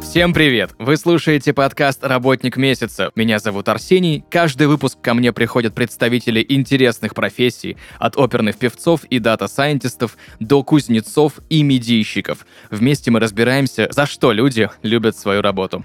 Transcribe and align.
Всем 0.00 0.32
привет! 0.32 0.70
Вы 0.78 0.96
слушаете 0.96 1.52
подкаст 1.52 2.02
«Работник 2.02 2.56
месяца». 2.56 3.10
Меня 3.14 3.38
зовут 3.38 3.68
Арсений. 3.68 4.24
Каждый 4.30 4.66
выпуск 4.66 4.98
ко 5.02 5.12
мне 5.12 5.34
приходят 5.34 5.74
представители 5.74 6.42
интересных 6.48 7.14
профессий, 7.14 7.76
от 7.98 8.16
оперных 8.16 8.56
певцов 8.56 9.04
и 9.04 9.18
дата-сайентистов 9.18 10.16
до 10.40 10.62
кузнецов 10.62 11.40
и 11.50 11.62
медийщиков. 11.62 12.46
Вместе 12.70 13.10
мы 13.10 13.20
разбираемся, 13.20 13.88
за 13.90 14.06
что 14.06 14.32
люди 14.32 14.70
любят 14.82 15.18
свою 15.18 15.42
работу. 15.42 15.84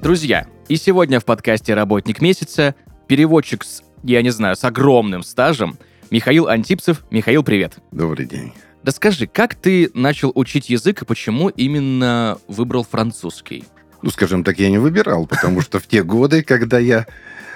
Друзья, 0.00 0.46
и 0.68 0.76
сегодня 0.76 1.18
в 1.18 1.24
подкасте 1.24 1.74
«Работник 1.74 2.20
месяца» 2.20 2.76
переводчик 3.08 3.64
с, 3.64 3.82
я 4.04 4.22
не 4.22 4.30
знаю, 4.30 4.54
с 4.54 4.62
огромным 4.62 5.24
стажем 5.24 5.78
Михаил 6.10 6.46
Антипцев. 6.46 7.04
Михаил, 7.10 7.42
привет. 7.42 7.78
Добрый 7.90 8.26
день. 8.26 8.52
Да 8.84 8.92
скажи, 8.92 9.26
как 9.26 9.56
ты 9.56 9.90
начал 9.94 10.30
учить 10.34 10.70
язык 10.70 11.02
и 11.02 11.04
почему 11.04 11.48
именно 11.48 12.38
выбрал 12.46 12.84
французский? 12.84 13.64
Ну, 14.02 14.10
скажем 14.10 14.44
так, 14.44 14.60
я 14.60 14.70
не 14.70 14.78
выбирал, 14.78 15.26
потому 15.26 15.60
что 15.60 15.80
в 15.80 15.86
те 15.88 16.04
годы, 16.04 16.44
когда 16.44 16.78
я 16.78 17.06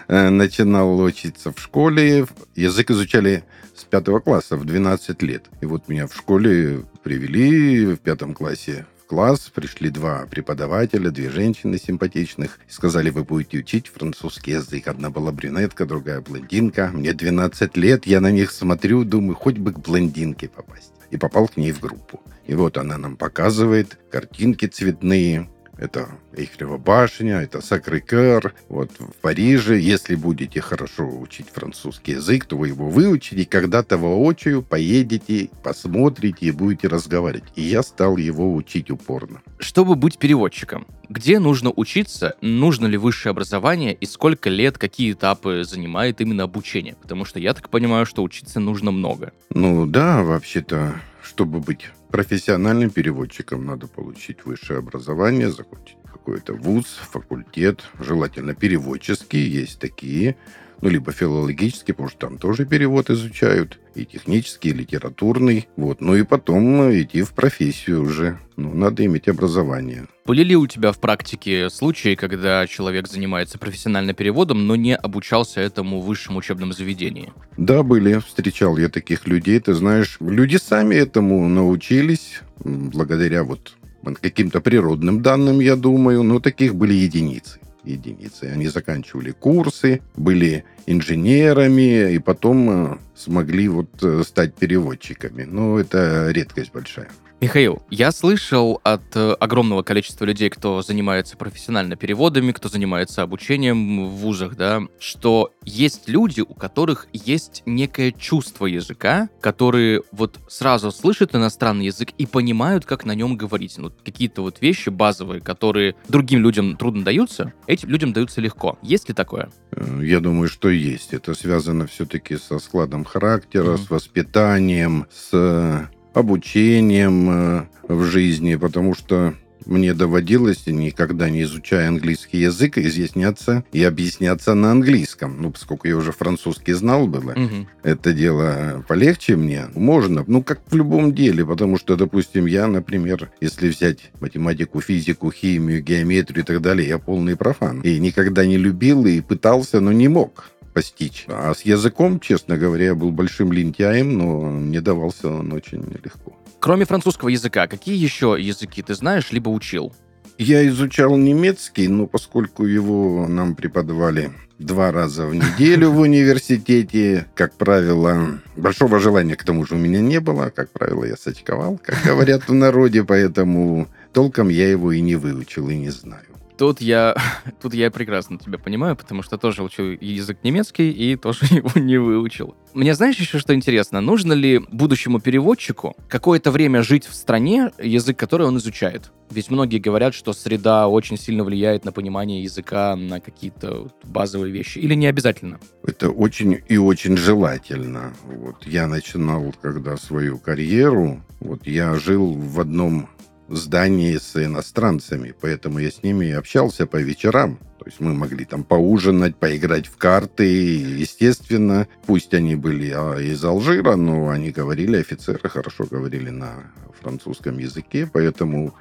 э, 0.08 0.28
начинал 0.30 0.98
учиться 0.98 1.52
в 1.52 1.60
школе, 1.60 2.26
язык 2.56 2.90
изучали 2.90 3.44
с 3.76 3.84
пятого 3.84 4.18
класса 4.18 4.56
в 4.56 4.64
12 4.64 5.22
лет. 5.22 5.44
И 5.60 5.66
вот 5.66 5.88
меня 5.88 6.08
в 6.08 6.16
школе 6.16 6.84
привели 7.04 7.86
в 7.86 7.98
пятом 7.98 8.34
классе 8.34 8.86
класс, 9.12 9.50
пришли 9.54 9.90
два 9.90 10.24
преподавателя, 10.24 11.10
две 11.10 11.28
женщины 11.28 11.76
симпатичных, 11.76 12.58
и 12.66 12.72
сказали, 12.72 13.10
вы 13.10 13.24
будете 13.24 13.58
учить 13.58 13.88
французский 13.88 14.52
язык. 14.52 14.88
Одна 14.88 15.10
была 15.10 15.32
брюнетка, 15.32 15.84
другая 15.84 16.22
блондинка. 16.22 16.90
Мне 16.94 17.12
12 17.12 17.76
лет, 17.76 18.06
я 18.06 18.22
на 18.22 18.30
них 18.30 18.50
смотрю, 18.50 19.04
думаю, 19.04 19.34
хоть 19.34 19.58
бы 19.58 19.74
к 19.74 19.80
блондинке 19.80 20.48
попасть. 20.48 20.94
И 21.10 21.18
попал 21.18 21.46
к 21.46 21.58
ней 21.58 21.72
в 21.72 21.80
группу. 21.80 22.22
И 22.46 22.54
вот 22.54 22.78
она 22.78 22.96
нам 22.96 23.18
показывает 23.18 23.98
картинки 24.10 24.64
цветные, 24.64 25.50
это 25.82 26.08
Эйхелева 26.36 26.78
башня, 26.78 27.40
это 27.42 27.60
Сакрикер. 27.60 28.54
Вот 28.68 28.92
в 28.98 29.20
Париже, 29.20 29.78
если 29.78 30.14
будете 30.14 30.60
хорошо 30.60 31.08
учить 31.08 31.48
французский 31.52 32.12
язык, 32.12 32.44
то 32.44 32.56
вы 32.56 32.68
его 32.68 32.88
выучите, 32.88 33.44
когда-то 33.44 33.98
воочию 33.98 34.62
поедете, 34.62 35.50
посмотрите 35.62 36.46
и 36.46 36.50
будете 36.52 36.86
разговаривать. 36.86 37.50
И 37.56 37.62
я 37.62 37.82
стал 37.82 38.16
его 38.16 38.54
учить 38.54 38.90
упорно. 38.90 39.42
Чтобы 39.58 39.96
быть 39.96 40.18
переводчиком, 40.18 40.86
где 41.08 41.40
нужно 41.40 41.72
учиться, 41.74 42.36
нужно 42.40 42.86
ли 42.86 42.96
высшее 42.96 43.32
образование 43.32 43.92
и 43.92 44.06
сколько 44.06 44.50
лет, 44.50 44.78
какие 44.78 45.12
этапы 45.12 45.64
занимает 45.64 46.20
именно 46.20 46.44
обучение? 46.44 46.94
Потому 47.02 47.24
что 47.24 47.40
я 47.40 47.54
так 47.54 47.68
понимаю, 47.68 48.06
что 48.06 48.22
учиться 48.22 48.60
нужно 48.60 48.92
много. 48.92 49.32
Ну 49.50 49.86
да, 49.86 50.22
вообще-то, 50.22 50.94
чтобы 51.22 51.58
быть 51.58 51.90
профессиональным 52.12 52.90
переводчиком, 52.90 53.64
надо 53.64 53.88
получить 53.88 54.44
высшее 54.44 54.78
образование, 54.78 55.50
закончить 55.50 55.96
какой-то 56.04 56.52
вуз, 56.52 56.84
факультет, 57.10 57.82
желательно 57.98 58.54
переводческий, 58.54 59.40
есть 59.40 59.80
такие, 59.80 60.36
ну, 60.82 60.90
либо 60.90 61.10
филологический, 61.10 61.94
потому 61.94 62.10
что 62.10 62.18
там 62.18 62.38
тоже 62.38 62.66
перевод 62.66 63.10
изучают, 63.10 63.80
и 63.94 64.04
технический, 64.04 64.70
и 64.70 64.74
литературный, 64.74 65.68
вот, 65.76 66.00
ну 66.00 66.14
и 66.14 66.22
потом 66.22 66.90
идти 66.92 67.22
в 67.22 67.32
профессию 67.32 68.02
уже, 68.02 68.38
ну, 68.56 68.74
надо 68.74 69.04
иметь 69.04 69.28
образование. 69.28 70.06
Были 70.24 70.44
ли 70.44 70.56
у 70.56 70.66
тебя 70.66 70.92
в 70.92 70.98
практике 70.98 71.68
случаи, 71.70 72.14
когда 72.14 72.66
человек 72.66 73.08
занимается 73.08 73.58
профессионально 73.58 74.14
переводом, 74.14 74.66
но 74.66 74.76
не 74.76 74.94
обучался 74.94 75.60
этому 75.60 76.00
в 76.00 76.06
высшем 76.06 76.36
учебном 76.36 76.72
заведении? 76.72 77.32
Да, 77.56 77.82
были. 77.82 78.18
Встречал 78.18 78.76
я 78.76 78.88
таких 78.88 79.26
людей. 79.26 79.58
Ты 79.58 79.74
знаешь, 79.74 80.16
люди 80.20 80.56
сами 80.56 80.94
этому 80.94 81.48
научились 81.48 82.40
благодаря 82.64 83.42
вот 83.42 83.76
каким-то 84.20 84.60
природным 84.60 85.22
данным, 85.22 85.60
я 85.60 85.76
думаю, 85.76 86.22
но 86.22 86.40
таких 86.40 86.74
были 86.74 86.94
единицы 86.94 87.60
единицы. 87.84 88.44
Они 88.44 88.68
заканчивали 88.68 89.32
курсы, 89.32 90.00
были 90.16 90.64
инженерами 90.86 92.12
и 92.12 92.18
потом 92.18 92.70
э, 92.70 92.98
смогли 93.14 93.68
вот 93.68 93.90
э, 94.02 94.22
стать 94.26 94.54
переводчиками. 94.54 95.44
Но 95.44 95.78
это 95.78 96.30
редкость 96.30 96.72
большая. 96.72 97.08
Михаил, 97.42 97.82
я 97.90 98.12
слышал 98.12 98.80
от 98.84 99.16
э, 99.16 99.32
огромного 99.32 99.82
количества 99.82 100.24
людей, 100.24 100.48
кто 100.48 100.80
занимается 100.80 101.36
профессионально 101.36 101.96
переводами, 101.96 102.52
кто 102.52 102.68
занимается 102.68 103.22
обучением 103.22 104.06
в 104.06 104.10
вузах, 104.18 104.54
да, 104.54 104.82
что 105.00 105.52
есть 105.64 106.08
люди, 106.08 106.40
у 106.40 106.54
которых 106.54 107.08
есть 107.12 107.64
некое 107.66 108.12
чувство 108.12 108.66
языка, 108.66 109.28
которые 109.40 110.02
вот 110.12 110.38
сразу 110.46 110.92
слышат 110.92 111.34
иностранный 111.34 111.86
язык 111.86 112.10
и 112.16 112.26
понимают, 112.26 112.84
как 112.84 113.04
на 113.04 113.16
нем 113.16 113.36
говорить. 113.36 113.76
Ну, 113.76 113.90
какие-то 114.04 114.42
вот 114.42 114.60
вещи 114.60 114.90
базовые, 114.90 115.40
которые 115.40 115.96
другим 116.06 116.42
людям 116.42 116.76
трудно 116.76 117.04
даются, 117.04 117.52
этим 117.66 117.88
людям 117.88 118.12
даются 118.12 118.40
легко. 118.40 118.78
Есть 118.82 119.08
ли 119.08 119.16
такое? 119.16 119.50
Э, 119.72 120.00
я 120.00 120.20
думаю, 120.20 120.48
что 120.48 120.68
есть. 120.68 121.12
Это 121.12 121.34
связано 121.34 121.88
все-таки 121.88 122.36
со 122.36 122.60
складом 122.60 123.04
характера, 123.04 123.72
mm-hmm. 123.72 123.84
с 123.84 123.90
воспитанием, 123.90 125.06
с 125.12 125.90
обучением 126.14 127.30
э, 127.30 127.66
в 127.88 128.04
жизни, 128.04 128.56
потому 128.56 128.94
что 128.94 129.34
мне 129.66 129.94
доводилось, 129.94 130.66
никогда 130.66 131.30
не 131.30 131.42
изучая 131.42 131.88
английский 131.88 132.38
язык, 132.38 132.78
изъясняться 132.78 133.64
и 133.72 133.82
объясняться 133.82 134.54
на 134.54 134.70
английском. 134.72 135.40
Ну, 135.40 135.50
поскольку 135.50 135.88
я 135.88 135.96
уже 135.96 136.12
французский 136.12 136.72
знал 136.72 137.06
было, 137.06 137.32
угу. 137.32 137.68
это 137.82 138.12
дело 138.12 138.84
полегче 138.88 139.36
мне. 139.36 139.66
Можно, 139.74 140.24
ну, 140.26 140.42
как 140.42 140.60
в 140.66 140.74
любом 140.74 141.14
деле, 141.14 141.44
потому 141.44 141.78
что, 141.78 141.96
допустим, 141.96 142.46
я, 142.46 142.66
например, 142.66 143.30
если 143.40 143.68
взять 143.68 144.10
математику, 144.20 144.80
физику, 144.80 145.30
химию, 145.30 145.82
геометрию 145.82 146.42
и 146.42 146.46
так 146.46 146.60
далее, 146.60 146.88
я 146.88 146.98
полный 146.98 147.36
профан. 147.36 147.80
И 147.82 147.98
никогда 147.98 148.44
не 148.44 148.56
любил 148.56 149.06
и 149.06 149.20
пытался, 149.20 149.80
но 149.80 149.92
не 149.92 150.08
мог 150.08 150.52
постичь. 150.72 151.24
А 151.28 151.54
с 151.54 151.62
языком, 151.62 152.20
честно 152.20 152.56
говоря, 152.56 152.86
я 152.86 152.94
был 152.94 153.10
большим 153.10 153.52
лентяем, 153.52 154.16
но 154.18 154.40
мне 154.50 154.80
давался 154.80 155.28
он 155.28 155.52
очень 155.52 155.84
легко. 156.04 156.36
Кроме 156.60 156.84
французского 156.84 157.28
языка, 157.28 157.66
какие 157.66 157.96
еще 157.96 158.36
языки 158.38 158.82
ты 158.82 158.94
знаешь, 158.94 159.32
либо 159.32 159.48
учил? 159.48 159.92
Я 160.38 160.66
изучал 160.68 161.16
немецкий, 161.16 161.88
но 161.88 162.06
поскольку 162.06 162.64
его 162.64 163.26
нам 163.28 163.54
преподавали 163.54 164.32
два 164.58 164.92
раза 164.92 165.26
в 165.26 165.34
неделю 165.34 165.90
в 165.90 165.98
университете, 165.98 167.26
как 167.34 167.54
правило, 167.54 168.40
большого 168.56 168.98
желания 168.98 169.36
к 169.36 169.44
тому 169.44 169.66
же 169.66 169.74
у 169.74 169.78
меня 169.78 170.00
не 170.00 170.20
было. 170.20 170.50
Как 170.50 170.70
правило, 170.70 171.04
я 171.04 171.16
сочковал, 171.16 171.78
как 171.82 171.96
говорят 172.04 172.48
в 172.48 172.54
народе, 172.54 173.04
поэтому 173.04 173.88
толком 174.12 174.48
я 174.48 174.70
его 174.70 174.92
и 174.92 175.00
не 175.00 175.16
выучил, 175.16 175.68
и 175.68 175.76
не 175.76 175.90
знаю. 175.90 176.24
Тут 176.62 176.80
я, 176.80 177.16
тут 177.60 177.74
я 177.74 177.90
прекрасно 177.90 178.38
тебя 178.38 178.56
понимаю, 178.56 178.94
потому 178.94 179.24
что 179.24 179.36
тоже 179.36 179.64
учу 179.64 179.82
язык 180.00 180.38
немецкий 180.44 180.92
и 180.92 181.16
тоже 181.16 181.40
его 181.50 181.72
не 181.74 181.98
выучил. 181.98 182.54
Мне 182.72 182.94
знаешь 182.94 183.16
еще 183.16 183.40
что 183.40 183.52
интересно? 183.52 184.00
Нужно 184.00 184.32
ли 184.32 184.60
будущему 184.70 185.18
переводчику 185.18 185.96
какое-то 186.08 186.52
время 186.52 186.84
жить 186.84 187.04
в 187.04 187.14
стране, 187.14 187.72
язык 187.82 188.16
который 188.16 188.46
он 188.46 188.58
изучает? 188.58 189.10
Ведь 189.28 189.50
многие 189.50 189.78
говорят, 189.78 190.14
что 190.14 190.32
среда 190.32 190.86
очень 190.86 191.18
сильно 191.18 191.42
влияет 191.42 191.84
на 191.84 191.90
понимание 191.90 192.44
языка, 192.44 192.94
на 192.94 193.18
какие-то 193.18 193.88
базовые 194.04 194.52
вещи. 194.52 194.78
Или 194.78 194.94
не 194.94 195.08
обязательно? 195.08 195.58
Это 195.84 196.10
очень 196.10 196.62
и 196.68 196.76
очень 196.76 197.16
желательно. 197.16 198.12
Вот 198.24 198.68
я 198.68 198.86
начинал, 198.86 199.52
когда 199.60 199.96
свою 199.96 200.38
карьеру, 200.38 201.24
вот 201.40 201.66
я 201.66 201.96
жил 201.96 202.34
в 202.34 202.60
одном 202.60 203.08
здании 203.48 204.16
с 204.16 204.36
иностранцами, 204.36 205.34
поэтому 205.40 205.78
я 205.78 205.90
с 205.90 206.02
ними 206.02 206.30
общался 206.30 206.86
по 206.86 206.96
вечерам. 206.96 207.58
То 207.78 207.86
есть 207.86 208.00
мы 208.00 208.14
могли 208.14 208.44
там 208.44 208.62
поужинать, 208.62 209.36
поиграть 209.36 209.86
в 209.86 209.96
карты. 209.96 210.44
Естественно, 210.46 211.88
пусть 212.06 212.32
они 212.32 212.54
были 212.54 212.92
а, 212.94 213.18
из 213.18 213.44
Алжира, 213.44 213.96
но 213.96 214.28
они 214.28 214.52
говорили, 214.52 214.98
офицеры 214.98 215.48
хорошо 215.48 215.86
говорили 215.90 216.30
на 216.30 216.72
французском 217.00 217.58
языке, 217.58 218.08
поэтому 218.10 218.74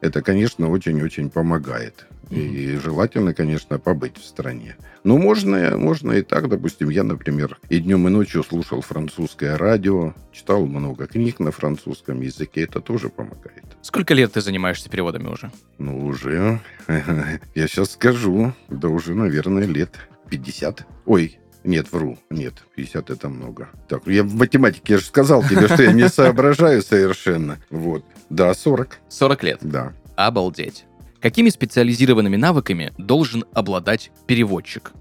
это, 0.00 0.22
конечно, 0.22 0.70
очень-очень 0.70 1.30
помогает. 1.30 2.06
И 2.30 2.78
желательно, 2.82 3.32
конечно, 3.32 3.78
побыть 3.78 4.18
в 4.18 4.24
стране. 4.24 4.76
Но 5.02 5.16
можно, 5.16 5.78
можно 5.78 6.12
и 6.12 6.22
так, 6.22 6.48
допустим, 6.48 6.90
я, 6.90 7.02
например, 7.02 7.58
и 7.70 7.78
днем, 7.78 8.06
и 8.06 8.10
ночью 8.10 8.44
слушал 8.44 8.82
французское 8.82 9.56
радио, 9.56 10.12
читал 10.30 10.66
много 10.66 11.06
книг 11.06 11.40
на 11.40 11.52
французском 11.52 12.20
языке, 12.20 12.64
это 12.64 12.80
тоже 12.80 13.08
помогает. 13.08 13.64
Сколько 13.80 14.12
лет 14.12 14.32
ты 14.32 14.42
занимаешься 14.42 14.90
переводами 14.90 15.28
уже? 15.28 15.50
Ну, 15.78 16.04
уже, 16.06 16.60
я 17.54 17.66
сейчас 17.66 17.92
скажу, 17.92 18.52
да 18.68 18.88
уже, 18.88 19.14
наверное, 19.14 19.64
лет 19.64 19.94
50. 20.28 20.86
Ой, 21.06 21.38
нет, 21.64 21.92
вру. 21.92 22.18
Нет, 22.30 22.54
50 22.76 23.10
это 23.10 23.28
много. 23.28 23.68
Так, 23.88 24.06
я 24.06 24.22
в 24.22 24.34
математике, 24.34 24.94
я 24.94 24.98
же 24.98 25.04
сказал 25.04 25.42
тебе, 25.42 25.66
что 25.68 25.82
я 25.82 25.92
не 25.92 26.08
соображаю 26.08 26.82
совершенно. 26.82 27.58
Вот. 27.70 28.04
Да, 28.30 28.54
40. 28.54 28.98
40 29.08 29.42
лет? 29.42 29.58
Да. 29.62 29.92
Обалдеть. 30.16 30.84
Какими 31.20 31.48
специализированными 31.48 32.36
навыками 32.36 32.92
должен 32.96 33.44
обладать 33.52 34.12
переводчик? 34.26 34.92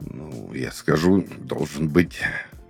Ну, 0.00 0.52
я 0.54 0.72
скажу, 0.72 1.24
должен 1.38 1.88
быть 1.88 2.18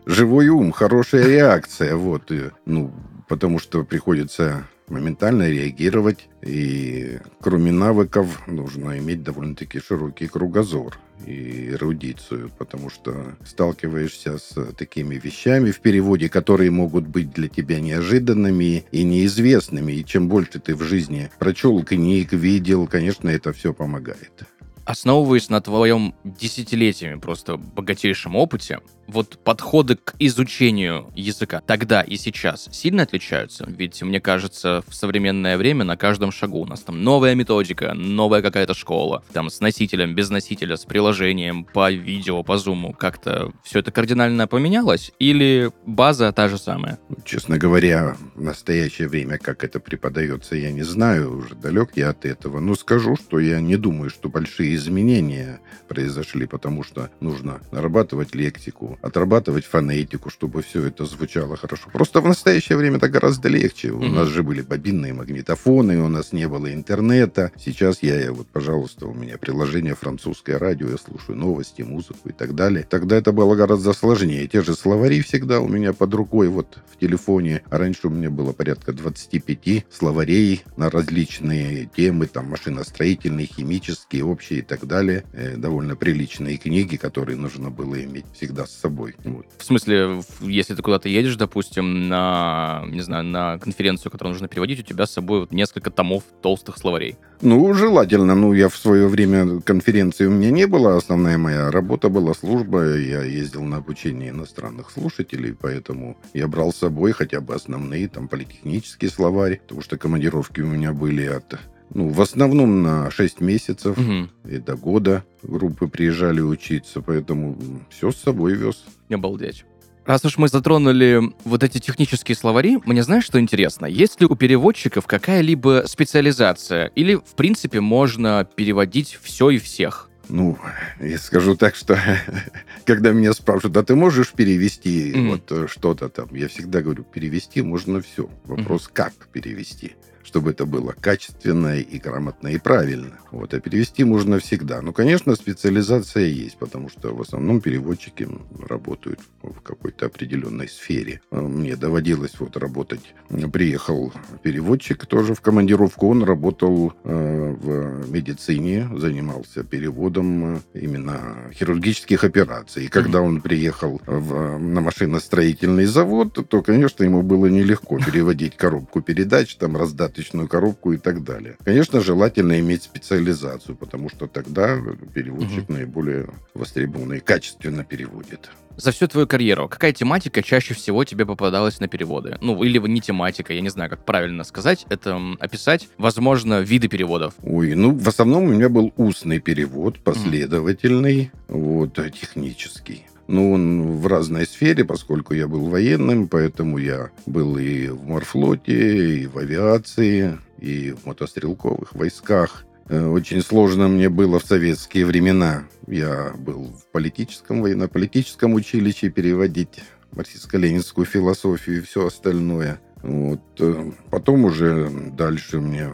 живой 0.06 0.48
ум, 0.48 0.72
хорошая 0.72 1.26
реакция, 1.26 1.96
вот. 1.96 2.30
Ну, 2.64 2.92
потому 3.28 3.58
что 3.58 3.84
приходится 3.84 4.66
моментально 4.88 5.48
реагировать. 5.48 6.28
И 6.42 7.18
кроме 7.40 7.72
навыков 7.72 8.42
нужно 8.46 8.98
иметь 8.98 9.22
довольно-таки 9.22 9.80
широкий 9.80 10.26
кругозор 10.26 10.98
и 11.24 11.70
эрудицию, 11.70 12.50
потому 12.58 12.90
что 12.90 13.36
сталкиваешься 13.44 14.38
с 14.38 14.72
такими 14.74 15.16
вещами 15.16 15.70
в 15.70 15.80
переводе, 15.80 16.28
которые 16.28 16.70
могут 16.70 17.06
быть 17.06 17.32
для 17.32 17.48
тебя 17.48 17.80
неожиданными 17.80 18.84
и 18.92 19.02
неизвестными. 19.02 19.92
И 19.92 20.04
чем 20.04 20.28
больше 20.28 20.60
ты 20.60 20.74
в 20.74 20.82
жизни 20.82 21.30
прочел 21.38 21.82
книг, 21.82 22.32
видел, 22.32 22.86
конечно, 22.86 23.28
это 23.28 23.52
все 23.52 23.72
помогает. 23.72 24.44
Основываясь 24.86 25.50
на 25.50 25.60
твоем 25.60 26.14
десятилетиями 26.22 27.18
просто 27.18 27.56
богатейшем 27.56 28.36
опыте, 28.36 28.78
вот 29.08 29.38
подходы 29.42 29.96
к 29.96 30.14
изучению 30.20 31.10
языка 31.14 31.60
тогда 31.64 32.02
и 32.02 32.16
сейчас 32.16 32.68
сильно 32.70 33.02
отличаются? 33.02 33.64
Ведь, 33.68 34.00
мне 34.02 34.20
кажется, 34.20 34.84
в 34.86 34.94
современное 34.94 35.56
время 35.56 35.84
на 35.84 35.96
каждом 35.96 36.30
шагу 36.30 36.60
у 36.60 36.66
нас 36.66 36.80
там 36.80 37.02
новая 37.02 37.34
методика, 37.34 37.94
новая 37.94 38.42
какая-то 38.42 38.74
школа, 38.74 39.24
там 39.32 39.50
с 39.50 39.60
носителем, 39.60 40.14
без 40.14 40.30
носителя, 40.30 40.76
с 40.76 40.84
приложением, 40.84 41.64
по 41.64 41.90
видео, 41.90 42.44
по 42.44 42.56
зуму. 42.56 42.92
Как-то 42.92 43.52
все 43.64 43.80
это 43.80 43.90
кардинально 43.90 44.46
поменялось? 44.46 45.12
Или 45.18 45.72
база 45.84 46.32
та 46.32 46.48
же 46.48 46.58
самая? 46.58 46.98
Честно 47.24 47.58
говоря, 47.58 48.16
в 48.34 48.40
настоящее 48.40 49.08
время, 49.08 49.38
как 49.38 49.64
это 49.64 49.80
преподается, 49.80 50.54
я 50.54 50.70
не 50.70 50.84
знаю, 50.84 51.38
уже 51.38 51.56
далек 51.56 51.90
я 51.96 52.10
от 52.10 52.24
этого. 52.24 52.60
Но 52.60 52.76
скажу, 52.76 53.16
что 53.16 53.40
я 53.40 53.60
не 53.60 53.76
думаю, 53.76 54.10
что 54.10 54.28
большие 54.28 54.75
изменения 54.76 55.60
произошли, 55.88 56.46
потому 56.46 56.82
что 56.82 57.10
нужно 57.20 57.60
нарабатывать 57.72 58.34
лексику, 58.34 58.98
отрабатывать 59.02 59.64
фонетику, 59.64 60.30
чтобы 60.30 60.62
все 60.62 60.86
это 60.86 61.04
звучало 61.04 61.56
хорошо. 61.56 61.90
Просто 61.92 62.20
в 62.20 62.26
настоящее 62.26 62.78
время 62.78 62.98
это 62.98 63.08
гораздо 63.08 63.48
легче. 63.48 63.90
У 63.90 64.02
нас 64.02 64.28
же 64.28 64.42
были 64.42 64.62
бобинные 64.62 65.12
магнитофоны, 65.12 66.00
у 66.02 66.08
нас 66.08 66.32
не 66.32 66.48
было 66.48 66.72
интернета. 66.72 67.52
Сейчас 67.56 68.02
я, 68.02 68.32
вот, 68.32 68.46
пожалуйста, 68.48 69.06
у 69.06 69.14
меня 69.14 69.38
приложение 69.38 69.94
французское 69.94 70.58
радио, 70.58 70.88
я 70.88 70.98
слушаю 70.98 71.38
новости, 71.38 71.82
музыку 71.82 72.28
и 72.28 72.32
так 72.32 72.54
далее. 72.54 72.86
Тогда 72.88 73.16
это 73.16 73.32
было 73.32 73.54
гораздо 73.54 73.92
сложнее. 73.92 74.46
Те 74.46 74.62
же 74.62 74.74
словари 74.74 75.20
всегда 75.22 75.60
у 75.60 75.68
меня 75.68 75.92
под 75.92 76.14
рукой, 76.14 76.48
вот 76.48 76.78
в 76.92 76.98
телефоне. 76.98 77.62
А 77.70 77.78
раньше 77.78 78.08
у 78.08 78.10
меня 78.10 78.30
было 78.30 78.52
порядка 78.52 78.92
25 78.92 79.86
словарей 79.90 80.62
на 80.76 80.90
различные 80.90 81.86
темы, 81.86 82.26
там 82.26 82.50
машиностроительные, 82.50 83.46
химические, 83.46 84.24
общие 84.24 84.62
так 84.66 84.86
далее. 84.86 85.24
Э, 85.32 85.56
довольно 85.56 85.96
приличные 85.96 86.56
книги, 86.56 86.96
которые 86.96 87.36
нужно 87.36 87.70
было 87.70 88.02
иметь 88.02 88.26
всегда 88.34 88.66
с 88.66 88.72
собой. 88.72 89.14
Вот. 89.24 89.46
В 89.58 89.64
смысле, 89.64 90.22
если 90.40 90.74
ты 90.74 90.82
куда-то 90.82 91.08
едешь, 91.08 91.36
допустим, 91.36 92.08
на, 92.08 92.84
не 92.88 93.00
знаю, 93.00 93.24
на 93.24 93.58
конференцию, 93.58 94.12
которую 94.12 94.34
нужно 94.34 94.48
переводить, 94.48 94.80
у 94.80 94.82
тебя 94.82 95.06
с 95.06 95.12
собой 95.12 95.40
вот 95.40 95.52
несколько 95.52 95.90
томов 95.90 96.24
толстых 96.42 96.78
словарей. 96.78 97.16
Ну, 97.42 97.72
желательно. 97.74 98.34
Ну, 98.34 98.52
я 98.52 98.68
в 98.68 98.76
свое 98.76 99.08
время 99.08 99.60
конференции 99.60 100.26
у 100.26 100.30
меня 100.30 100.50
не 100.50 100.66
было. 100.66 100.96
Основная 100.96 101.38
моя 101.38 101.70
работа 101.70 102.08
была 102.08 102.34
служба. 102.34 102.96
Я 102.96 103.22
ездил 103.22 103.62
на 103.62 103.78
обучение 103.78 104.30
иностранных 104.30 104.90
слушателей, 104.90 105.54
поэтому 105.54 106.16
я 106.34 106.48
брал 106.48 106.72
с 106.72 106.76
собой 106.76 107.12
хотя 107.12 107.40
бы 107.40 107.54
основные, 107.54 108.08
там, 108.08 108.28
политехнический 108.28 109.08
словарь, 109.08 109.60
потому 109.60 109.82
что 109.82 109.98
командировки 109.98 110.60
у 110.60 110.66
меня 110.66 110.92
были 110.92 111.26
от 111.26 111.58
ну, 111.94 112.08
в 112.08 112.20
основном 112.20 112.82
на 112.82 113.10
6 113.10 113.40
месяцев 113.40 113.96
Мгм. 113.96 114.30
и 114.48 114.58
до 114.58 114.76
года 114.76 115.24
группы 115.42 115.86
приезжали 115.88 116.40
учиться, 116.40 117.00
поэтому 117.00 117.56
все 117.90 118.10
с 118.10 118.16
собой 118.16 118.54
вез. 118.54 118.84
Обалдеть. 119.10 119.64
Раз 120.04 120.24
уж 120.24 120.38
мы 120.38 120.46
затронули 120.48 121.20
вот 121.44 121.64
эти 121.64 121.78
технические 121.78 122.36
словари, 122.36 122.78
мне 122.84 123.02
знаешь, 123.02 123.24
что 123.24 123.40
интересно? 123.40 123.86
Есть 123.86 124.20
ли 124.20 124.26
у 124.28 124.36
переводчиков 124.36 125.06
какая-либо 125.06 125.82
специализация? 125.86 126.86
Или, 126.94 127.16
в 127.16 127.34
принципе, 127.34 127.80
можно 127.80 128.46
переводить 128.54 129.18
все 129.20 129.50
и 129.50 129.58
всех? 129.58 130.08
Ну, 130.28 130.58
я 131.00 131.18
скажу 131.18 131.56
так, 131.56 131.74
что 131.76 131.98
когда 132.84 133.10
меня 133.12 133.32
спрашивают, 133.32 133.76
а 133.76 133.82
ты 133.84 133.94
можешь 133.96 134.32
перевести 134.32 135.12
Мгм. 135.14 135.30
вот 135.30 135.52
э, 135.52 135.66
что-то 135.68 136.08
там, 136.08 136.28
я 136.34 136.48
всегда 136.48 136.82
говорю, 136.82 137.04
перевести 137.04 137.62
можно 137.62 138.00
все. 138.00 138.28
Вопрос, 138.44 138.88
как 138.92 139.12
перевести 139.32 139.92
чтобы 140.26 140.50
это 140.50 140.66
было 140.66 140.94
качественно 141.00 141.78
и 141.78 141.98
грамотно 141.98 142.48
и 142.48 142.58
правильно. 142.58 143.18
Вот, 143.30 143.54
а 143.54 143.60
перевести 143.60 144.04
можно 144.04 144.38
всегда. 144.40 144.82
Ну, 144.82 144.92
конечно, 144.92 145.36
специализация 145.36 146.24
есть, 146.24 146.56
потому 146.58 146.88
что 146.90 147.14
в 147.14 147.20
основном 147.20 147.60
переводчики 147.60 148.28
работают 148.68 149.20
в 149.42 149.60
какой-то 149.60 150.06
определенной 150.06 150.68
сфере. 150.68 151.20
А 151.30 151.40
Мне 151.40 151.76
доводилось 151.76 152.34
вот 152.40 152.56
работать. 152.56 153.14
Приехал 153.52 154.12
переводчик 154.42 155.06
тоже 155.06 155.34
в 155.34 155.40
командировку. 155.40 156.08
Он 156.08 156.24
работал 156.24 156.92
э, 157.04 157.54
в 157.60 158.10
медицине, 158.10 158.88
занимался 158.96 159.62
переводом 159.62 160.56
э, 160.56 160.58
именно 160.74 161.50
хирургических 161.54 162.24
операций. 162.24 162.86
И 162.86 162.88
когда 162.88 163.20
он 163.20 163.40
приехал 163.40 164.00
в, 164.06 164.58
на 164.58 164.80
машиностроительный 164.80 165.86
завод, 165.86 166.38
то, 166.48 166.62
конечно, 166.62 167.04
ему 167.04 167.22
было 167.22 167.46
нелегко 167.46 167.98
переводить 167.98 168.56
коробку 168.56 169.02
передач, 169.02 169.56
там 169.56 169.76
раздаточную 169.76 170.16
коробку 170.48 170.92
и 170.92 170.98
так 170.98 171.22
далее. 171.24 171.56
Конечно, 171.64 172.00
желательно 172.00 172.58
иметь 172.60 172.82
специализацию, 172.82 173.76
потому 173.76 174.08
что 174.08 174.26
тогда 174.26 174.78
переводчик 175.14 175.68
наиболее 175.68 176.28
востребованный 176.54 177.18
и 177.18 177.20
качественно 177.20 177.84
переводит. 177.84 178.50
За 178.76 178.92
всю 178.92 179.08
твою 179.08 179.26
карьеру 179.26 179.68
какая 179.68 179.92
тематика 179.92 180.42
чаще 180.42 180.74
всего 180.74 181.04
тебе 181.04 181.24
попадалась 181.24 181.80
на 181.80 181.88
переводы? 181.88 182.36
Ну, 182.42 182.62
или 182.62 182.78
не 182.78 183.00
тематика, 183.00 183.54
я 183.54 183.60
не 183.62 183.70
знаю, 183.70 183.88
как 183.88 184.04
правильно 184.04 184.44
сказать, 184.44 184.84
это 184.90 185.18
описать, 185.40 185.88
возможно, 185.96 186.60
виды 186.60 186.88
переводов. 186.88 187.34
Ой, 187.42 187.74
ну, 187.74 187.96
в 187.96 188.06
основном 188.08 188.44
у 188.44 188.48
меня 188.48 188.68
был 188.68 188.92
устный 188.96 189.40
перевод, 189.40 189.98
последовательный, 190.00 191.30
вот, 191.48 191.98
а 191.98 192.10
технический. 192.10 193.06
Ну, 193.28 193.52
он 193.52 193.96
в 193.96 194.06
разной 194.06 194.46
сфере, 194.46 194.84
поскольку 194.84 195.34
я 195.34 195.48
был 195.48 195.66
военным, 195.66 196.28
поэтому 196.28 196.78
я 196.78 197.10
был 197.26 197.58
и 197.58 197.88
в 197.88 198.04
морфлоте, 198.06 199.22
и 199.22 199.26
в 199.26 199.38
авиации, 199.38 200.38
и 200.58 200.92
в 200.92 201.06
мотострелковых 201.06 201.94
войсках. 201.94 202.64
Э, 202.88 203.08
Очень 203.08 203.42
сложно 203.42 203.88
мне 203.88 204.08
было 204.08 204.38
в 204.38 204.44
советские 204.44 205.06
времена. 205.06 205.64
Я 205.88 206.32
был 206.38 206.72
в 206.72 206.92
политическом, 206.92 207.62
военно-политическом 207.62 208.54
училище 208.54 209.10
переводить 209.10 209.80
марксистско-ленинскую 210.12 211.04
философию 211.04 211.78
и 211.78 211.80
все 211.80 212.06
остальное. 212.06 212.80
Вот. 213.06 213.40
э, 213.60 213.90
Потом 214.10 214.44
уже 214.44 214.90
дальше 215.12 215.60
мне 215.60 215.90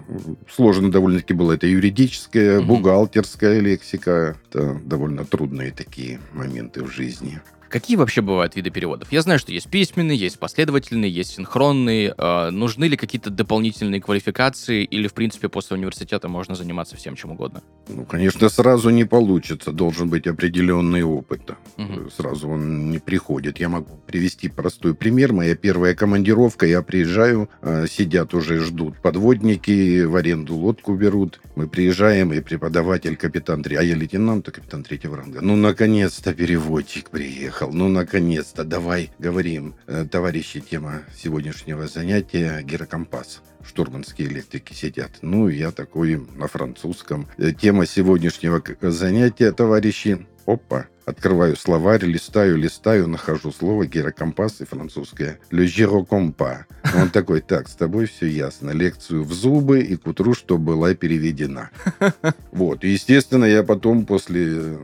сложно 0.50 0.90
довольно-таки 0.90 1.34
было. 1.34 1.52
Это 1.52 1.66
юридическая, 1.66 2.60
бухгалтерская 2.62 3.60
лексика. 3.60 4.36
Это 4.48 4.80
довольно 4.84 5.24
трудные 5.24 5.72
такие 5.72 6.20
моменты 6.32 6.82
в 6.82 6.90
жизни. 6.90 7.40
Какие 7.72 7.96
вообще 7.96 8.20
бывают 8.20 8.54
виды 8.54 8.68
переводов? 8.68 9.10
Я 9.10 9.22
знаю, 9.22 9.38
что 9.38 9.50
есть 9.50 9.70
письменный, 9.70 10.14
есть 10.14 10.38
последовательный, 10.38 11.08
есть 11.08 11.36
синхронный. 11.36 12.12
Э, 12.18 12.50
нужны 12.50 12.84
ли 12.84 12.98
какие-то 12.98 13.30
дополнительные 13.30 13.98
квалификации 13.98 14.84
или, 14.84 15.08
в 15.08 15.14
принципе, 15.14 15.48
после 15.48 15.78
университета 15.78 16.28
можно 16.28 16.54
заниматься 16.54 16.96
всем 16.96 17.16
чем 17.16 17.30
угодно? 17.30 17.62
Ну, 17.88 18.04
конечно, 18.04 18.50
сразу 18.50 18.90
не 18.90 19.04
получится. 19.04 19.72
Должен 19.72 20.10
быть 20.10 20.26
определенный 20.26 21.02
опыт. 21.02 21.52
Мгм. 21.78 22.10
Сразу 22.10 22.50
он 22.50 22.90
не 22.90 22.98
приходит. 22.98 23.58
Я 23.58 23.70
могу 23.70 23.96
привести 24.06 24.50
простой 24.50 24.94
пример. 24.94 25.32
Моя 25.32 25.56
первая 25.56 25.94
командировка. 25.94 26.66
Я 26.66 26.82
приезжаю, 26.82 27.48
э, 27.62 27.86
сидят 27.88 28.34
уже, 28.34 28.60
ждут 28.60 29.00
подводники, 29.00 30.02
в 30.02 30.14
аренду 30.16 30.56
лодку 30.56 30.94
берут. 30.94 31.40
Мы 31.56 31.68
приезжаем, 31.68 32.34
и 32.34 32.40
преподаватель, 32.40 33.16
капитан, 33.16 33.64
а 33.66 33.82
я 33.82 33.94
лейтенант, 33.94 34.46
а 34.48 34.50
капитан 34.50 34.82
третьего 34.82 35.16
ранга. 35.16 35.40
Ну, 35.40 35.56
наконец-то 35.56 36.34
переводчик 36.34 37.08
приехал. 37.08 37.61
Ну, 37.70 37.88
наконец-то. 37.88 38.64
Давай 38.64 39.10
говорим. 39.18 39.74
Э, 39.86 40.06
Товарищи, 40.10 40.60
тема 40.60 41.02
сегодняшнего 41.16 41.86
занятия– 41.86 42.60
гирокомпас 42.64 43.42
штурманские 43.64 44.28
электрики 44.28 44.72
сидят. 44.72 45.10
Ну, 45.22 45.48
я 45.48 45.70
такой 45.70 46.26
на 46.36 46.48
французском. 46.48 47.28
Э, 47.38 47.52
Тема 47.52 47.86
сегодняшнего 47.86 48.58
к- 48.60 48.90
занятия, 48.90 49.52
товарищи. 49.52 50.26
Опа. 50.46 50.86
Открываю 51.04 51.56
словарь, 51.56 52.04
листаю, 52.04 52.56
листаю, 52.56 53.06
нахожу 53.08 53.52
слово 53.52 53.86
гирокомпас 53.86 54.60
и 54.60 54.64
французское. 54.64 55.38
Le 55.50 55.64
gyrocompas. 55.66 56.64
Он 56.96 57.10
такой, 57.10 57.40
так, 57.40 57.68
с 57.68 57.74
тобой 57.74 58.06
все 58.06 58.26
ясно. 58.26 58.70
Лекцию 58.70 59.22
в 59.24 59.32
зубы 59.32 59.80
и 59.80 59.96
к 59.96 60.06
утру, 60.06 60.34
что 60.34 60.58
была 60.58 60.94
переведена. 60.94 61.70
Вот. 62.52 62.84
И, 62.84 62.88
естественно, 62.90 63.44
я 63.44 63.62
потом 63.62 64.04
после 64.06 64.76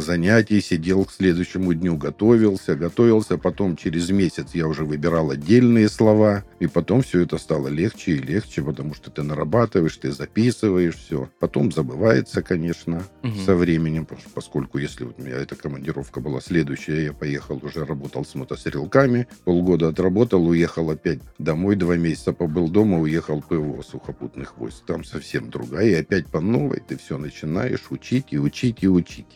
занятий, 0.00 0.60
сидел 0.60 1.04
к 1.04 1.12
следующему 1.12 1.74
дню, 1.74 1.96
готовился, 1.96 2.74
готовился. 2.76 3.38
Потом 3.38 3.76
через 3.76 4.10
месяц 4.10 4.48
я 4.54 4.66
уже 4.68 4.84
выбирал 4.84 5.30
отдельные 5.30 5.88
слова. 5.88 6.44
И 6.60 6.66
потом 6.66 7.02
все 7.02 7.20
это 7.20 7.38
стало 7.38 7.68
легче 7.68 8.12
и 8.12 8.18
легче, 8.18 8.62
потому 8.62 8.94
что 8.94 9.10
ты 9.10 9.22
нарабатываешь, 9.22 9.96
ты 9.96 10.12
записываешь 10.12 10.94
все. 10.96 11.28
Потом 11.40 11.72
забывается, 11.72 12.42
конечно, 12.42 13.02
Мгм. 13.22 13.38
со 13.44 13.54
временем, 13.54 14.06
пос- 14.08 14.28
поскольку 14.34 14.78
если 14.78 15.04
вот 15.04 15.18
у 15.18 15.22
меня 15.22 15.36
эта 15.36 15.56
командировка 15.56 16.20
была 16.20 16.40
следующая, 16.40 17.04
я 17.04 17.12
поехал, 17.12 17.60
уже 17.62 17.84
работал 17.84 18.24
с 18.24 18.34
мотострелками, 18.34 19.26
полгода 19.44 19.88
отработал, 19.88 20.46
уехал 20.46 20.90
опять 20.90 21.18
домой, 21.38 21.76
два 21.76 21.96
месяца 21.96 22.32
побыл 22.32 22.68
дома, 22.68 23.00
уехал 23.00 23.42
ПВО 23.42 23.82
сухопутных 23.82 24.56
войск. 24.58 24.84
Там 24.86 25.04
совсем 25.04 25.50
другая, 25.50 25.86
и 25.88 25.94
опять 25.94 26.26
по 26.26 26.40
новой 26.40 26.80
ты 26.86 26.96
все 26.96 27.18
начинаешь 27.18 27.86
учить 27.90 28.26
и 28.30 28.38
учить 28.38 28.78
и 28.82 28.88
учить. 28.88 29.26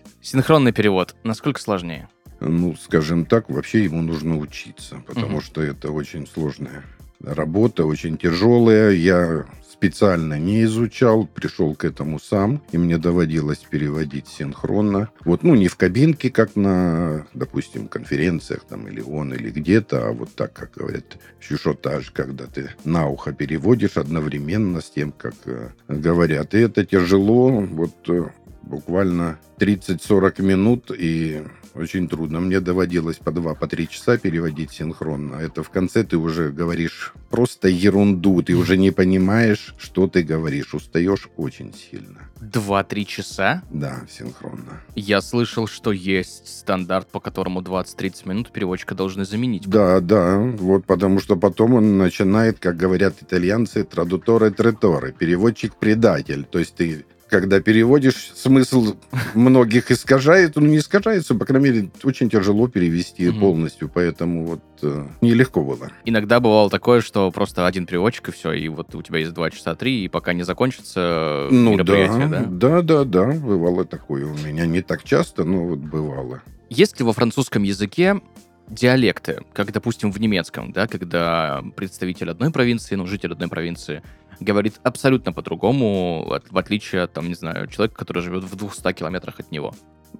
Синхронный 0.46 0.70
перевод. 0.70 1.16
Насколько 1.24 1.60
сложнее? 1.60 2.08
Ну, 2.38 2.76
скажем 2.76 3.26
так, 3.26 3.50
вообще 3.50 3.82
ему 3.82 4.00
нужно 4.00 4.38
учиться, 4.38 5.02
потому 5.04 5.38
Мгм. 5.38 5.40
что 5.40 5.60
это 5.60 5.90
очень 5.90 6.24
сложная 6.24 6.84
работа, 7.20 7.84
очень 7.84 8.16
тяжелая. 8.16 8.92
Я 8.92 9.46
специально 9.68 10.38
не 10.38 10.62
изучал, 10.62 11.26
пришел 11.26 11.74
к 11.74 11.84
этому 11.84 12.20
сам, 12.20 12.62
и 12.70 12.78
мне 12.78 12.96
доводилось 12.96 13.58
переводить 13.68 14.28
синхронно. 14.28 15.08
Вот, 15.24 15.42
ну, 15.42 15.56
не 15.56 15.66
в 15.66 15.74
кабинке, 15.74 16.30
как 16.30 16.54
на, 16.54 17.26
допустим, 17.34 17.88
конференциях 17.88 18.60
там 18.68 18.86
или 18.86 19.00
он, 19.00 19.34
или 19.34 19.50
где-то, 19.50 20.06
а 20.06 20.12
вот 20.12 20.32
так, 20.36 20.52
как 20.52 20.74
говорят, 20.76 21.18
щушотаж, 21.40 22.12
когда 22.12 22.46
ты 22.46 22.70
на 22.84 23.08
ухо 23.08 23.32
переводишь 23.32 23.96
одновременно 23.96 24.80
с 24.80 24.90
тем, 24.90 25.10
как 25.10 25.34
э, 25.46 25.70
говорят. 25.88 26.54
И 26.54 26.58
это 26.58 26.86
тяжело, 26.86 27.50
вот 27.62 28.08
э, 28.08 28.26
буквально 28.66 29.38
30-40 29.58 30.42
минут, 30.42 30.90
и 30.96 31.42
очень 31.76 32.08
трудно. 32.08 32.40
Мне 32.40 32.60
доводилось 32.60 33.16
по 33.16 33.30
два, 33.30 33.54
по 33.54 33.66
три 33.66 33.88
часа 33.88 34.16
переводить 34.16 34.72
синхронно. 34.72 35.36
Это 35.36 35.62
в 35.62 35.70
конце 35.70 36.04
ты 36.04 36.16
уже 36.16 36.50
говоришь 36.50 37.12
просто 37.30 37.68
ерунду, 37.68 38.42
ты 38.42 38.54
уже 38.54 38.76
не 38.76 38.90
понимаешь, 38.90 39.74
что 39.78 40.08
ты 40.08 40.22
говоришь. 40.22 40.74
Устаешь 40.74 41.28
очень 41.36 41.74
сильно. 41.74 42.30
Два-три 42.40 43.06
часа? 43.06 43.62
Да, 43.70 44.02
синхронно. 44.10 44.80
Я 44.94 45.20
слышал, 45.20 45.66
что 45.66 45.92
есть 45.92 46.48
стандарт, 46.48 47.08
по 47.08 47.20
которому 47.20 47.60
20-30 47.60 48.28
минут 48.28 48.52
переводчика 48.52 48.94
должны 48.94 49.24
заменить. 49.24 49.68
Да, 49.68 50.00
да, 50.00 50.38
вот 50.38 50.86
потому 50.86 51.20
что 51.20 51.36
потом 51.36 51.74
он 51.74 51.98
начинает, 51.98 52.58
как 52.58 52.76
говорят 52.76 53.16
итальянцы, 53.20 53.84
традуторе 53.84 54.50
треторе, 54.50 55.12
переводчик-предатель. 55.12 56.44
То 56.44 56.58
есть 56.58 56.74
ты 56.74 57.04
когда 57.28 57.60
переводишь, 57.60 58.30
смысл 58.34 58.94
многих 59.34 59.90
искажает, 59.90 60.56
ну 60.56 60.62
не 60.62 60.78
искажается, 60.78 61.34
по 61.34 61.44
крайней 61.44 61.64
мере, 61.70 61.90
очень 62.04 62.30
тяжело 62.30 62.68
перевести 62.68 63.28
Мгм. 63.28 63.40
полностью, 63.40 63.88
поэтому 63.92 64.44
вот 64.46 64.62
э, 64.82 65.06
нелегко 65.20 65.62
было. 65.62 65.90
Иногда 66.04 66.40
бывало 66.40 66.70
такое, 66.70 67.00
что 67.00 67.30
просто 67.30 67.66
один 67.66 67.86
переводчик, 67.86 68.28
и 68.28 68.32
все, 68.32 68.52
и 68.52 68.68
вот 68.68 68.94
у 68.94 69.02
тебя 69.02 69.18
есть 69.18 69.32
два 69.32 69.50
часа 69.50 69.74
три, 69.74 70.04
и 70.04 70.08
пока 70.08 70.32
не 70.32 70.44
закончится 70.44 71.48
Ну 71.50 71.72
мероприятие, 71.74 72.28
да, 72.28 72.40
да? 72.40 72.82
да, 72.82 72.82
да, 72.82 73.04
да, 73.04 73.26
бывало 73.32 73.84
такое 73.84 74.26
у 74.26 74.34
меня. 74.38 74.66
Не 74.66 74.82
так 74.82 75.02
часто, 75.04 75.44
но 75.44 75.66
вот 75.66 75.78
бывало. 75.80 76.42
Есть 76.68 76.98
ли 76.98 77.04
во 77.04 77.12
французском 77.12 77.62
языке 77.62 78.20
диалекты, 78.68 79.40
как, 79.52 79.72
допустим, 79.72 80.10
в 80.10 80.18
немецком, 80.20 80.72
да, 80.72 80.86
когда 80.88 81.62
представитель 81.76 82.30
одной 82.30 82.50
провинции, 82.50 82.96
ну, 82.96 83.06
житель 83.06 83.32
одной 83.32 83.48
провинции, 83.48 84.02
говорит 84.40 84.74
абсолютно 84.82 85.32
по-другому, 85.32 86.26
в 86.50 86.58
отличие 86.58 87.02
от, 87.02 87.12
там, 87.12 87.28
не 87.28 87.34
знаю, 87.34 87.66
человека, 87.68 87.96
который 87.96 88.22
живет 88.22 88.44
в 88.44 88.56
200 88.56 88.92
километрах 88.92 89.40
от 89.40 89.50
него. 89.50 89.74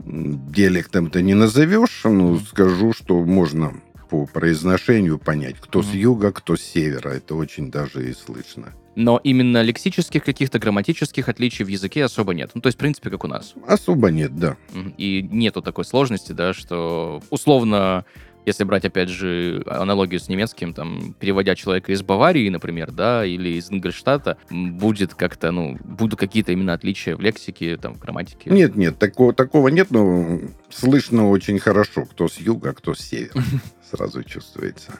Диалектом 0.04 1.10
ты 1.10 1.22
не 1.22 1.34
назовешь, 1.34 2.02
но 2.04 2.10
Мгм. 2.32 2.40
скажу, 2.40 2.92
что 2.92 3.24
можно 3.24 3.74
по 4.10 4.26
произношению 4.26 5.18
понять, 5.18 5.56
кто 5.58 5.82
с 5.82 5.88
Мгм. 5.88 5.96
юга, 5.98 6.32
кто 6.32 6.56
с 6.56 6.62
севера. 6.62 7.08
Это 7.10 7.34
очень 7.34 7.70
даже 7.70 8.08
и 8.08 8.12
слышно. 8.12 8.72
Но 8.94 9.20
именно 9.22 9.60
лексических 9.62 10.24
каких-то 10.24 10.58
грамматических 10.58 11.28
отличий 11.28 11.64
в 11.64 11.68
языке 11.68 12.04
особо 12.04 12.32
нет. 12.32 12.52
Ну, 12.54 12.60
то 12.62 12.68
есть, 12.68 12.78
в 12.78 12.80
принципе, 12.80 13.10
как 13.10 13.24
у 13.24 13.28
нас. 13.28 13.52
Особо 13.66 14.10
нет, 14.10 14.36
да. 14.36 14.56
И 14.96 15.22
нету 15.30 15.60
такой 15.60 15.84
сложности, 15.84 16.32
да, 16.32 16.54
что 16.54 17.20
условно, 17.30 18.04
если 18.46 18.62
брать, 18.62 18.84
опять 18.84 19.08
же, 19.08 19.62
аналогию 19.66 20.20
с 20.20 20.28
немецким, 20.28 20.72
там, 20.72 21.14
переводя 21.18 21.56
человека 21.56 21.92
из 21.92 22.02
Баварии, 22.02 22.48
например, 22.48 22.92
да, 22.92 23.26
или 23.26 23.58
из 23.58 23.70
Ингольштата, 23.70 24.38
будет 24.48 25.14
как-то, 25.14 25.50
ну, 25.50 25.76
будут 25.82 26.18
какие-то 26.18 26.52
именно 26.52 26.72
отличия 26.72 27.16
в 27.16 27.20
лексике, 27.20 27.76
там, 27.76 27.94
в 27.94 27.98
грамматике. 27.98 28.50
Нет, 28.50 28.76
нет, 28.76 28.98
такого, 28.98 29.34
такого 29.34 29.68
нет, 29.68 29.90
но 29.90 30.40
слышно 30.70 31.28
очень 31.28 31.58
хорошо, 31.58 32.04
кто 32.04 32.28
с 32.28 32.38
юга, 32.38 32.72
кто 32.72 32.94
с 32.94 33.00
севера. 33.00 33.42
Сразу 33.90 34.22
чувствуется. 34.22 34.92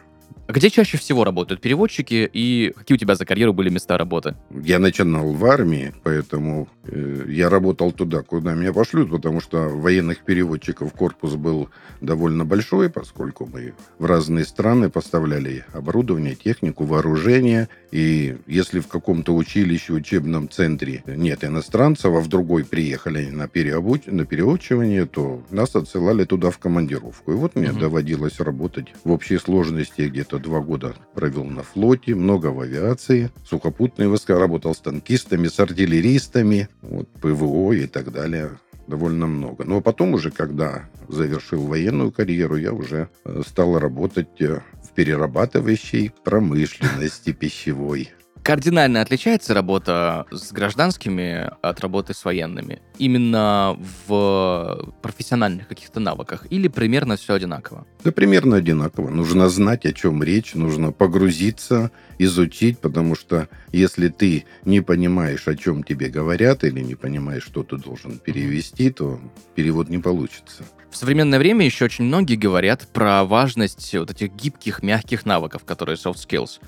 Где 0.48 0.70
чаще 0.70 0.96
всего 0.96 1.24
работают 1.24 1.60
переводчики, 1.60 2.28
и 2.32 2.72
какие 2.76 2.94
у 2.94 2.98
тебя 2.98 3.16
за 3.16 3.26
карьеру 3.26 3.52
были 3.52 3.68
места 3.68 3.98
работы? 3.98 4.36
Я 4.50 4.78
начинал 4.78 5.32
в 5.32 5.44
армии, 5.44 5.92
поэтому 6.04 6.68
э, 6.84 7.24
я 7.28 7.50
работал 7.50 7.90
туда, 7.90 8.22
куда 8.22 8.54
меня 8.54 8.72
пошлют, 8.72 9.10
потому 9.10 9.40
что 9.40 9.68
военных 9.68 10.24
переводчиков 10.24 10.92
корпус 10.92 11.34
был 11.34 11.68
довольно 12.00 12.44
большой, 12.44 12.90
поскольку 12.90 13.46
мы 13.52 13.74
в 13.98 14.04
разные 14.04 14.44
страны 14.44 14.88
поставляли 14.88 15.64
оборудование, 15.72 16.36
технику, 16.36 16.84
вооружение. 16.84 17.68
И 17.96 18.36
если 18.46 18.80
в 18.80 18.88
каком-то 18.88 19.34
училище, 19.34 19.94
учебном 19.94 20.50
центре 20.50 21.02
нет 21.06 21.44
иностранцев, 21.44 22.12
а 22.14 22.20
в 22.20 22.28
другой 22.28 22.66
приехали 22.66 23.30
на, 23.30 23.48
переобуч... 23.48 24.02
на 24.04 24.26
переучивание, 24.26 25.06
то 25.06 25.42
нас 25.50 25.74
отсылали 25.74 26.24
туда 26.24 26.50
в 26.50 26.58
командировку. 26.58 27.32
И 27.32 27.36
вот 27.36 27.54
мне 27.56 27.70
Мгм. 27.70 27.80
доводилось 27.80 28.38
работать 28.38 28.88
в 29.02 29.10
общей 29.10 29.38
сложности 29.38 30.02
где-то 30.02 30.38
два 30.38 30.60
года 30.60 30.94
провел 31.14 31.44
на 31.44 31.62
флоте, 31.62 32.14
много 32.14 32.48
в 32.48 32.60
авиации, 32.60 33.30
сухопутные 33.46 34.10
войска, 34.10 34.38
работал 34.38 34.74
с 34.74 34.78
танкистами, 34.78 35.48
с 35.48 35.58
артиллеристами, 35.58 36.68
вот, 36.82 37.08
ПВО 37.22 37.72
и 37.72 37.86
так 37.86 38.12
далее. 38.12 38.58
Довольно 38.86 39.26
много. 39.26 39.64
Но 39.64 39.80
потом 39.80 40.14
уже, 40.14 40.30
когда 40.30 40.88
завершил 41.08 41.66
военную 41.66 42.12
карьеру, 42.12 42.56
я 42.56 42.72
уже 42.72 43.08
э, 43.24 43.42
стал 43.44 43.78
работать 43.80 44.40
э, 44.40 44.60
перерабатывающей 44.96 46.10
промышленности 46.24 47.32
пищевой. 47.32 48.10
Кардинально 48.46 49.00
отличается 49.00 49.54
работа 49.54 50.24
с 50.30 50.52
гражданскими 50.52 51.50
от 51.62 51.80
работы 51.80 52.14
с 52.14 52.24
военными? 52.24 52.80
Именно 52.96 53.76
в 54.06 54.94
профессиональных 55.02 55.66
каких-то 55.66 55.98
навыках? 55.98 56.46
Или 56.48 56.68
примерно 56.68 57.16
все 57.16 57.34
одинаково? 57.34 57.88
Да 58.04 58.12
примерно 58.12 58.54
одинаково. 58.58 59.10
Нужно 59.10 59.48
знать, 59.48 59.84
о 59.84 59.92
чем 59.92 60.22
речь, 60.22 60.54
нужно 60.54 60.92
погрузиться, 60.92 61.90
изучить, 62.20 62.78
потому 62.78 63.16
что 63.16 63.48
если 63.72 64.10
ты 64.10 64.44
не 64.64 64.80
понимаешь, 64.80 65.48
о 65.48 65.56
чем 65.56 65.82
тебе 65.82 66.08
говорят, 66.08 66.62
или 66.62 66.78
не 66.78 66.94
понимаешь, 66.94 67.42
что 67.42 67.64
ты 67.64 67.78
должен 67.78 68.20
перевести, 68.20 68.90
то 68.90 69.18
перевод 69.56 69.88
не 69.88 69.98
получится. 69.98 70.62
В 70.88 70.96
современное 70.96 71.40
время 71.40 71.64
еще 71.64 71.86
очень 71.86 72.04
многие 72.04 72.36
говорят 72.36 72.86
про 72.92 73.24
важность 73.24 73.92
вот 73.96 74.12
этих 74.12 74.32
гибких, 74.36 74.84
мягких 74.84 75.26
навыков, 75.26 75.64
которые 75.64 75.96
soft 75.96 76.18
skills. 76.24 76.60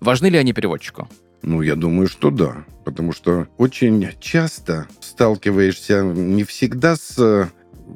Важны 0.00 0.28
ли 0.28 0.38
они 0.38 0.54
переводчику? 0.54 1.10
Ну, 1.46 1.62
я 1.62 1.76
думаю, 1.76 2.08
что 2.08 2.30
да. 2.30 2.64
Потому 2.84 3.12
что 3.12 3.46
очень 3.56 4.08
часто 4.20 4.86
сталкиваешься 5.00 6.02
не 6.02 6.42
всегда 6.42 6.96
с 6.96 7.14
э, 7.18 7.46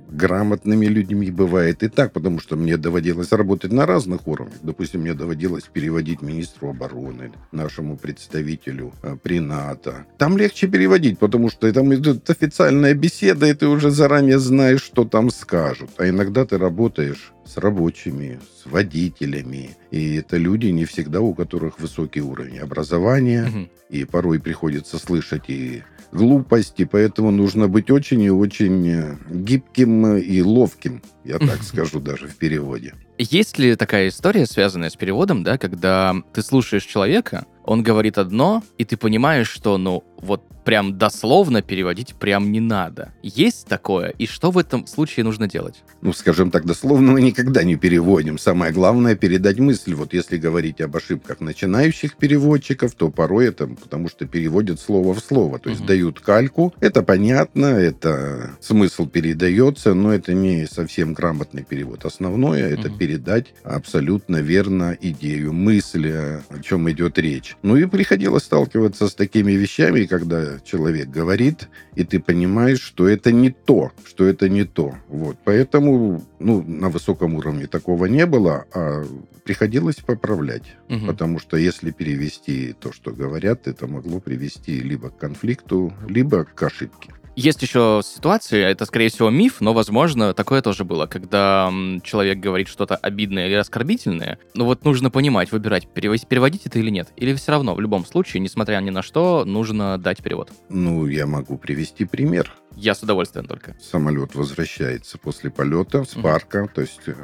грамотными 0.09 0.87
людьми 0.87 1.30
бывает 1.33 1.83
и 1.83 1.88
так, 1.88 2.12
потому 2.12 2.38
что 2.38 2.57
мне 2.57 2.76
доводилось 2.76 3.33
работать 3.33 3.73
на 3.73 3.87
разных 3.87 4.28
уровнях. 4.28 4.59
Допустим, 4.62 5.00
мне 5.00 5.14
доводилось 5.14 5.64
переводить 5.64 6.23
министру 6.23 6.71
обороны, 6.71 7.33
нашему 7.50 7.97
представителю 7.97 8.92
э, 9.02 9.16
при 9.21 9.40
НАТО. 9.40 10.07
Там 10.16 10.38
легче 10.38 10.69
переводить, 10.69 11.19
потому 11.19 11.50
что 11.50 11.73
там 11.73 11.92
идет 11.92 12.30
официальная 12.30 12.95
беседа, 12.95 13.47
и 13.47 13.54
ты 13.54 13.66
уже 13.66 13.90
заранее 13.90 14.38
знаешь, 14.38 14.83
что 14.83 15.04
там 15.04 15.30
скажут. 15.30 15.90
А 15.97 16.09
иногда 16.09 16.45
ты 16.45 16.57
работаешь 16.57 17.33
с 17.50 17.57
рабочими, 17.57 18.38
с 18.62 18.66
водителями. 18.66 19.76
И 19.90 20.16
это 20.16 20.37
люди 20.37 20.66
не 20.66 20.85
всегда, 20.85 21.21
у 21.21 21.35
которых 21.35 21.80
высокий 21.80 22.21
уровень 22.21 22.59
образования. 22.59 23.47
Мгм. 23.47 23.71
И 23.88 24.04
порой 24.04 24.38
приходится 24.38 24.99
слышать 24.99 25.45
и 25.49 25.83
глупости, 26.12 26.85
поэтому 26.85 27.30
нужно 27.30 27.69
быть 27.69 27.90
очень 27.90 28.23
и 28.23 28.30
очень 28.30 28.88
э, 28.88 29.16
гибким 29.30 30.16
и 30.16 30.42
ловким, 30.42 31.02
я 31.25 31.38
так 31.38 31.62
скажу 31.62 32.00
даже 32.00 32.26
в 32.26 32.37
переводе. 32.37 32.95
Есть 33.19 33.59
ли 33.59 33.76
такая 33.76 34.09
история, 34.09 34.47
связанная 34.47 34.90
с 34.90 34.97
переводом, 34.97 35.45
да, 35.45 35.59
когда 35.59 36.16
ты 36.33 36.42
слушаешь 36.42 36.85
человека, 36.85 37.47
он 37.64 37.83
говорит 37.83 38.19
одно, 38.19 38.62
и 38.78 38.85
ты 38.85 38.97
понимаешь, 38.97 39.49
что, 39.49 39.78
ну, 39.78 40.02
вот 40.19 40.42
прям 40.71 40.97
дословно 40.97 41.62
переводить 41.62 42.15
прям 42.15 42.53
не 42.53 42.61
надо. 42.61 43.12
Есть 43.25 43.67
такое? 43.67 44.11
И 44.19 44.27
что 44.29 44.53
в 44.53 44.57
этом 44.59 44.87
случае 44.87 45.25
нужно 45.25 45.49
делать? 45.49 45.83
Ну, 46.00 46.12
скажем 46.12 46.53
так, 46.53 46.65
дословно 46.65 47.11
мы 47.11 47.23
никогда 47.23 47.65
не 47.65 47.75
переводим. 47.75 48.39
Самое 48.39 48.73
главное 48.73 49.17
передать 49.17 49.59
мысль. 49.59 49.95
Вот 49.95 50.15
если 50.15 50.37
говорить 50.37 50.81
об 50.81 50.97
ошибках 50.97 51.41
начинающих 51.41 52.15
переводчиков, 52.15 52.95
то 52.95 53.11
порой 53.11 53.49
это 53.49 53.67
потому 53.67 54.09
что 54.09 54.27
переводят 54.27 54.79
слово 54.79 55.12
в 55.12 55.19
слово. 55.19 55.59
То 55.59 55.71
есть 55.71 55.81
Мгм. 55.81 55.89
дают 55.89 56.21
кальку. 56.21 56.73
Это 56.79 57.03
понятно, 57.03 57.65
это 57.67 58.53
смысл 58.61 59.07
передается, 59.09 59.95
но 59.95 60.15
это 60.15 60.35
не 60.35 60.67
совсем 60.67 61.15
грамотный 61.15 61.65
перевод. 61.65 62.05
Основное 62.05 62.69
это 62.69 62.91
Мгм. 62.91 62.99
передать 62.99 63.55
абсолютно 63.65 64.37
верно 64.37 64.97
идею, 65.00 65.53
мысль, 65.53 66.12
о 66.12 66.43
чем 66.62 66.89
идет 66.93 67.19
речь. 67.19 67.57
Ну 67.65 67.75
и 67.77 67.87
приходилось 67.87 68.45
сталкиваться 68.45 69.09
с 69.09 69.17
такими 69.17 69.50
вещами, 69.50 70.05
когда 70.05 70.60
человек 70.64 71.09
говорит, 71.09 71.69
и 71.95 72.05
ты 72.05 72.21
понимаешь, 72.21 72.81
что 72.81 73.09
это 73.09 73.33
не 73.33 73.50
то, 73.50 73.93
что 74.05 74.25
это 74.26 74.49
не 74.49 74.64
то. 74.64 74.95
Вот. 75.09 75.37
Поэтому 75.45 76.23
ну, 76.38 76.62
на 76.62 76.88
высоком 76.88 77.35
уровне 77.35 77.67
такого 77.67 78.07
не 78.07 78.26
было, 78.26 78.67
а 78.75 79.05
приходилось 79.45 79.97
поправлять. 79.97 80.76
Мгм. 80.88 81.07
Потому 81.07 81.38
что 81.38 81.57
если 81.57 81.90
перевести 81.90 82.75
то, 82.79 82.93
что 82.93 83.12
говорят, 83.12 83.67
это 83.67 83.87
могло 83.87 84.21
привести 84.21 84.81
либо 84.81 85.11
к 85.11 85.19
конфликту, 85.19 85.93
либо 86.09 86.45
к 86.45 86.62
ошибке. 86.62 87.12
Есть 87.37 87.62
еще 87.62 88.02
ситуации, 88.04 88.62
это, 88.62 88.84
скорее 88.84 89.08
всего, 89.08 89.30
миф, 89.30 89.60
но, 89.60 89.72
возможно, 89.72 90.34
такое 90.34 90.62
тоже 90.62 90.84
было, 90.84 91.06
когда 91.06 91.72
человек 92.02 92.38
говорит 92.38 92.68
что-то 92.68 92.96
обидное 92.96 93.46
или 93.46 93.54
оскорбительное. 93.54 94.38
Но 94.54 94.64
вот 94.66 94.84
нужно 94.84 95.10
понимать, 95.10 95.52
выбирать, 95.52 95.88
переводить, 95.88 96.26
переводить 96.26 96.66
это 96.66 96.78
или 96.78 96.90
нет. 96.90 97.08
Или 97.16 97.34
все 97.34 97.52
равно, 97.52 97.75
в 97.75 97.80
любом 97.80 98.04
случае, 98.04 98.40
несмотря 98.40 98.78
ни 98.80 98.90
на 98.90 99.02
что, 99.02 99.44
нужно 99.44 99.96
дать 99.99 100.22
перевод. 100.22 100.50
Ну, 100.68 101.06
я 101.06 101.26
могу 101.26 101.56
привести 101.56 102.04
пример. 102.04 102.52
Я 102.75 102.94
с 102.94 103.02
удовольствием 103.02 103.46
только. 103.46 103.76
Самолет 103.80 104.34
возвращается 104.34 105.18
после 105.18 105.50
полета 105.50 106.04
с 106.04 106.14
парка, 106.14 106.68
то 106.72 106.80
есть 106.80 107.00
э, 107.06 107.14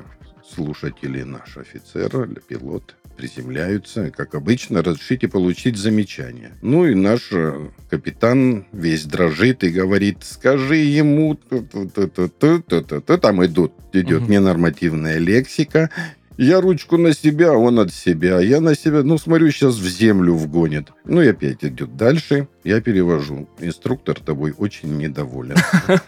слушатели, 0.48 1.22
наш 1.22 1.56
офицер 1.56 2.24
или 2.24 2.40
пилот 2.40 2.94
приземляются, 3.16 4.10
как 4.10 4.34
обычно, 4.34 4.82
разрешите 4.82 5.28
получить 5.28 5.76
замечание. 5.76 6.52
Ну 6.62 6.86
и 6.86 6.94
наш 6.94 7.28
э, 7.32 7.68
капитан 7.90 8.66
весь 8.72 9.04
дрожит 9.04 9.64
и 9.64 9.70
говорит, 9.70 10.18
скажи 10.20 10.76
ему, 10.76 11.34
ту-ту-ту-ту-ту-ту-ту». 11.34 13.18
там 13.18 13.44
идут, 13.44 13.72
идет 13.92 14.22
Мгм. 14.22 14.30
ненормативная 14.30 15.18
лексика, 15.18 15.90
я 16.38 16.60
ручку 16.60 16.98
на 16.98 17.14
себя, 17.14 17.54
он 17.54 17.78
от 17.78 17.92
себя. 17.92 18.40
Я 18.40 18.60
на 18.60 18.74
себя, 18.74 19.02
ну, 19.02 19.16
смотрю, 19.16 19.50
сейчас 19.50 19.76
в 19.76 19.88
землю 19.88 20.34
вгонит. 20.34 20.88
Ну, 21.06 21.22
и 21.22 21.28
опять 21.28 21.64
идет 21.64 21.96
дальше. 21.96 22.46
Я 22.62 22.82
перевожу. 22.82 23.48
Инструктор 23.58 24.20
тобой 24.20 24.54
очень 24.56 24.98
недоволен. 24.98 25.56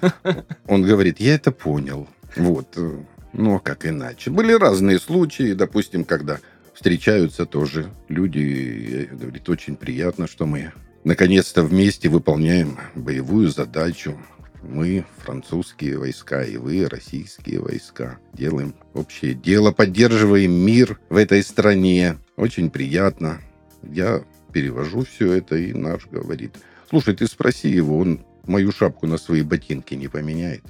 Он 0.66 0.82
говорит, 0.82 1.18
я 1.18 1.34
это 1.34 1.50
понял. 1.50 2.06
Вот. 2.36 2.76
Ну, 3.32 3.54
а 3.54 3.58
как 3.58 3.86
иначе? 3.86 4.30
Были 4.30 4.52
разные 4.52 4.98
случаи, 4.98 5.54
допустим, 5.54 6.04
когда 6.04 6.40
встречаются 6.78 7.44
тоже 7.44 7.92
люди, 8.08 8.38
и 8.38 9.04
говорит, 9.06 9.48
очень 9.48 9.74
приятно, 9.74 10.28
что 10.28 10.46
мы 10.46 10.72
наконец-то 11.02 11.64
вместе 11.64 12.08
выполняем 12.08 12.78
боевую 12.94 13.48
задачу. 13.48 14.16
Мы, 14.62 15.04
французские 15.24 15.98
войска, 15.98 16.44
и 16.44 16.56
вы, 16.56 16.86
российские 16.88 17.60
войска, 17.60 18.20
делаем 18.32 18.76
общее 18.94 19.34
дело, 19.34 19.72
поддерживаем 19.72 20.52
мир 20.52 21.00
в 21.08 21.16
этой 21.16 21.42
стране. 21.42 22.18
Очень 22.36 22.70
приятно. 22.70 23.40
Я 23.82 24.22
перевожу 24.52 25.04
все 25.04 25.32
это, 25.32 25.56
и 25.56 25.72
наш 25.72 26.06
говорит, 26.06 26.54
слушай, 26.88 27.16
ты 27.16 27.26
спроси 27.26 27.68
его, 27.68 27.98
он 27.98 28.24
мою 28.46 28.70
шапку 28.70 29.08
на 29.08 29.18
свои 29.18 29.42
ботинки 29.42 29.94
не 29.94 30.06
поменяет. 30.06 30.62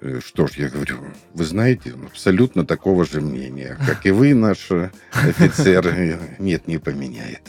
Э, 0.00 0.20
Что 0.24 0.46
ж, 0.46 0.52
я 0.56 0.68
говорю, 0.68 0.96
вы 1.34 1.44
знаете, 1.44 1.94
он 1.94 2.06
абсолютно 2.06 2.66
такого 2.66 3.04
же 3.04 3.20
мнения, 3.20 3.78
как 3.86 4.06
и 4.06 4.10
вы, 4.10 4.34
наш 4.34 4.70
э, 4.70 4.90
офицер. 5.12 5.94
Нет, 6.38 6.66
не 6.68 6.78
поменяет. 6.78 7.42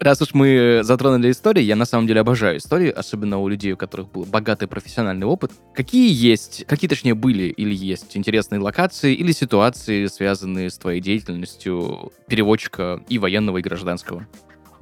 Раз 0.00 0.22
уж 0.22 0.32
мы 0.32 0.80
затронули 0.84 1.32
истории, 1.32 1.62
я 1.62 1.74
на 1.74 1.84
самом 1.84 2.06
деле 2.06 2.20
обожаю 2.20 2.58
истории, 2.58 2.88
особенно 2.88 3.38
у 3.38 3.48
людей, 3.48 3.72
у 3.72 3.76
которых 3.76 4.12
был 4.12 4.24
богатый 4.24 4.68
профессиональный 4.68 5.26
опыт. 5.26 5.50
Какие 5.74 6.12
есть, 6.12 6.64
какие 6.68 6.88
точнее 6.88 7.14
были 7.14 7.46
или 7.46 7.74
есть 7.74 8.16
интересные 8.16 8.60
локации 8.60 9.12
или 9.12 9.32
ситуации, 9.32 10.06
связанные 10.06 10.70
с 10.70 10.78
твоей 10.78 11.00
деятельностью 11.00 12.12
переводчика 12.28 13.02
и 13.08 13.18
военного, 13.18 13.58
и 13.58 13.62
гражданского? 13.62 14.28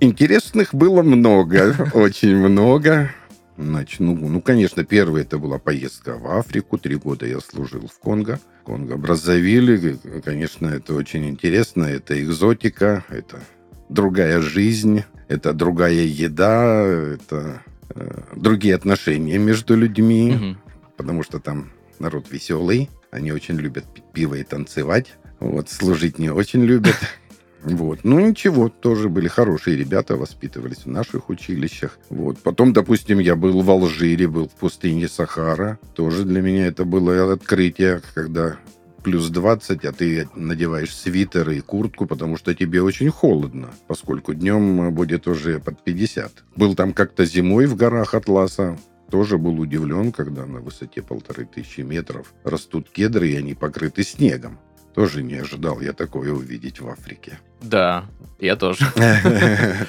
Интересных 0.00 0.74
было 0.74 1.00
много, 1.02 1.90
очень 1.94 2.36
много. 2.36 3.10
Начну. 3.56 4.14
Ну, 4.14 4.40
конечно, 4.40 4.84
первая 4.84 5.22
это 5.22 5.38
была 5.38 5.58
поездка 5.58 6.16
в 6.18 6.26
Африку. 6.38 6.78
Три 6.78 6.96
года 6.96 7.26
я 7.26 7.40
служил 7.40 7.86
в 7.88 7.98
Конго. 7.98 8.38
Конго 8.64 8.96
Браззавиле. 8.96 9.98
Конечно, 10.24 10.66
это 10.66 10.94
очень 10.94 11.28
интересно. 11.28 11.84
Это 11.84 12.22
экзотика, 12.22 13.04
это 13.08 13.40
другая 13.88 14.40
жизнь, 14.40 15.04
это 15.28 15.52
другая 15.52 15.92
еда, 16.04 16.82
это 16.84 17.62
э, 17.94 18.22
другие 18.34 18.74
отношения 18.74 19.38
между 19.38 19.76
людьми. 19.76 20.32
Мгм. 20.32 20.58
потому 20.96 21.22
что 21.22 21.38
там 21.40 21.70
народ 21.98 22.30
веселый, 22.30 22.90
они 23.10 23.32
очень 23.32 23.56
любят 23.56 23.84
пить 23.92 24.04
пиво 24.12 24.34
и 24.34 24.44
танцевать. 24.44 25.14
Вот, 25.40 25.68
служить 25.70 26.18
не 26.18 26.30
очень 26.30 26.62
любят. 26.64 26.96
Вот. 27.66 28.00
Ну, 28.04 28.20
ничего, 28.20 28.68
тоже 28.68 29.08
были 29.08 29.26
хорошие 29.26 29.76
ребята, 29.76 30.16
воспитывались 30.16 30.84
в 30.84 30.86
наших 30.86 31.28
училищах. 31.28 31.98
Вот. 32.10 32.38
Потом, 32.38 32.72
допустим, 32.72 33.18
я 33.18 33.34
был 33.34 33.60
в 33.62 33.70
Алжире, 33.70 34.28
был 34.28 34.48
в 34.48 34.52
пустыне 34.52 35.08
Сахара. 35.08 35.78
Тоже 35.94 36.24
для 36.24 36.42
меня 36.42 36.66
это 36.66 36.84
было 36.84 37.32
открытие, 37.32 38.00
когда 38.14 38.56
плюс 39.02 39.30
20, 39.30 39.84
а 39.84 39.92
ты 39.92 40.28
надеваешь 40.36 40.94
свитер 40.94 41.50
и 41.50 41.60
куртку, 41.60 42.06
потому 42.06 42.36
что 42.36 42.54
тебе 42.54 42.82
очень 42.82 43.10
холодно, 43.10 43.70
поскольку 43.88 44.32
днем 44.34 44.92
будет 44.94 45.26
уже 45.26 45.58
под 45.58 45.82
50. 45.82 46.44
Был 46.54 46.74
там 46.76 46.92
как-то 46.92 47.24
зимой 47.24 47.66
в 47.66 47.74
горах 47.74 48.14
Атласа, 48.14 48.78
тоже 49.10 49.38
был 49.38 49.58
удивлен, 49.60 50.12
когда 50.12 50.46
на 50.46 50.60
высоте 50.60 51.02
полторы 51.02 51.46
тысячи 51.46 51.80
метров 51.80 52.32
растут 52.44 52.90
кедры, 52.90 53.28
и 53.28 53.36
они 53.36 53.54
покрыты 53.54 54.02
снегом. 54.02 54.58
Тоже 54.94 55.22
не 55.22 55.34
ожидал 55.34 55.80
я 55.80 55.92
такое 55.92 56.32
увидеть 56.32 56.80
в 56.80 56.88
Африке. 56.88 57.38
Да, 57.62 58.04
я 58.40 58.56
тоже. 58.56 58.86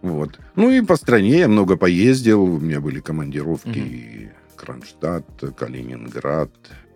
Вот. 0.00 0.38
Ну 0.54 0.70
и 0.70 0.80
по 0.80 0.94
стране 0.94 1.40
я 1.40 1.48
много 1.48 1.76
поездил. 1.76 2.42
У 2.44 2.60
меня 2.60 2.80
были 2.80 3.00
командировки 3.00 3.78
и 3.78 4.28
Кронштадт, 4.54 5.26
Калининград, 5.56 6.50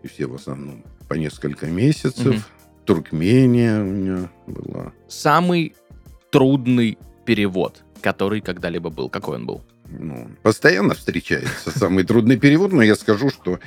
и 0.05 0.07
все 0.07 0.27
в 0.27 0.37
основном 0.37 0.85
по 1.09 1.15
несколько 1.15 1.67
месяцев. 1.67 2.49
Туркмения 2.85 3.81
у 3.81 3.87
меня 3.87 4.31
была. 4.47 4.93
Самый 5.09 5.75
трудный 6.31 6.99
перевод, 7.25 7.83
который 8.01 8.41
когда-либо 8.41 8.91
был. 8.91 9.09
Какой 9.09 9.37
он 9.37 9.47
был? 9.47 9.63
Ну, 9.89 10.29
постоянно 10.43 10.95
встречается 10.95 11.77
самый 11.77 12.05
трудный 12.05 12.39
перевод, 12.39 12.73
но 12.73 12.83
я 12.83 12.97
скажу, 12.97 13.31
что 13.31 13.61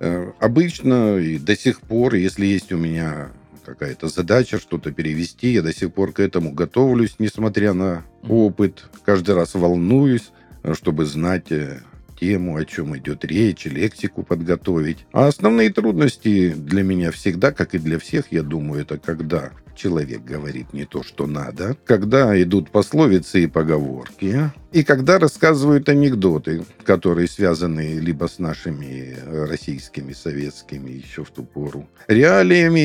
э, 0.00 0.32
обычно 0.38 1.16
и 1.16 1.38
до 1.38 1.56
сих 1.56 1.80
пор, 1.80 2.14
если 2.14 2.46
есть 2.46 2.72
у 2.72 2.76
меня 2.76 3.32
какая-то 3.64 4.08
задача 4.08 4.58
что-то 4.58 4.92
перевести, 4.92 5.52
я 5.52 5.62
до 5.62 5.72
сих 5.72 5.92
пор 5.92 6.12
к 6.12 6.20
этому 6.20 6.52
готовлюсь, 6.52 7.16
несмотря 7.18 7.72
на 7.72 8.04
опыт. 8.22 8.84
Каждый 9.04 9.34
раз 9.34 9.54
волнуюсь, 9.54 10.30
э, 10.62 10.74
чтобы 10.74 11.06
знать 11.06 11.50
э, 11.50 11.80
тему, 12.18 12.56
о 12.56 12.64
чем 12.64 12.96
идет 12.96 13.24
речь, 13.24 13.66
лексику 13.66 14.22
подготовить. 14.22 15.06
А 15.12 15.26
основные 15.26 15.72
трудности 15.72 16.52
для 16.52 16.82
меня 16.82 17.10
всегда, 17.10 17.52
как 17.52 17.74
и 17.74 17.78
для 17.78 17.98
всех, 17.98 18.26
я 18.30 18.42
думаю, 18.42 18.82
это 18.82 18.98
когда 18.98 19.52
человек 19.74 20.24
говорит 20.24 20.72
не 20.72 20.84
то, 20.84 21.02
что 21.02 21.26
надо, 21.26 21.76
когда 21.84 22.40
идут 22.42 22.70
пословицы 22.70 23.44
и 23.44 23.46
поговорки, 23.46 24.50
и 24.72 24.82
когда 24.82 25.18
рассказывают 25.18 25.88
анекдоты, 25.88 26.64
которые 26.84 27.28
связаны 27.28 27.98
либо 28.00 28.26
с 28.26 28.38
нашими 28.38 29.16
э, 29.16 29.44
российскими, 29.44 30.12
советскими 30.12 30.90
еще 30.90 31.22
в 31.24 31.30
ту 31.30 31.44
пору 31.44 31.88
реалиями, 32.08 32.80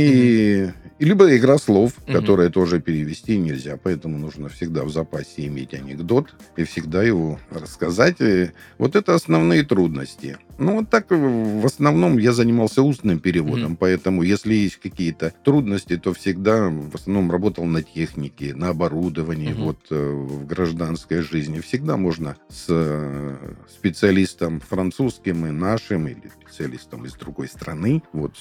и 0.99 1.05
либо 1.05 1.35
игра 1.35 1.57
слов, 1.57 1.93
Мгм. 2.07 2.13
которая 2.19 2.49
тоже 2.49 2.79
перевести 2.79 3.37
нельзя, 3.37 3.77
поэтому 3.81 4.17
нужно 4.17 4.49
всегда 4.49 4.83
в 4.83 4.91
запасе 4.91 5.47
иметь 5.47 5.73
анекдот 5.73 6.35
и 6.57 6.63
всегда 6.63 7.03
его 7.03 7.39
рассказать. 7.49 8.17
И 8.19 8.51
вот 8.77 8.95
это 8.95 9.15
основные 9.15 9.63
трудности. 9.63 10.37
Ну, 10.59 10.75
вот 10.79 10.89
так 10.89 11.05
э, 11.11 11.15
в 11.15 11.65
основном 11.65 12.17
я 12.17 12.33
занимался 12.33 12.83
устным 12.83 13.19
переводом, 13.19 13.71
Мгм. 13.71 13.77
поэтому 13.77 14.23
если 14.23 14.53
есть 14.53 14.75
какие-то 14.75 15.33
трудности, 15.43 15.95
то 15.97 16.13
всегда 16.13 16.69
в 16.69 16.93
основном 16.95 17.31
работал 17.31 17.65
на 17.65 17.81
технике, 17.81 18.53
на 18.53 18.69
оборудовании, 18.69 19.53
Мгм. 19.53 19.63
вот 19.63 19.79
э, 19.89 20.11
в 20.11 20.45
гражданской 20.45 21.21
жизни. 21.21 21.59
Всегда 21.61 21.95
можно 21.95 22.35
с 22.49 22.65
э, 22.67 23.37
специалистом 23.69 24.59
французским 24.59 25.45
и 25.45 25.51
нашим, 25.51 26.07
или 26.07 26.29
специалистом 26.41 27.05
из 27.05 27.13
другой 27.13 27.47
страны, 27.47 28.03
вот 28.13 28.33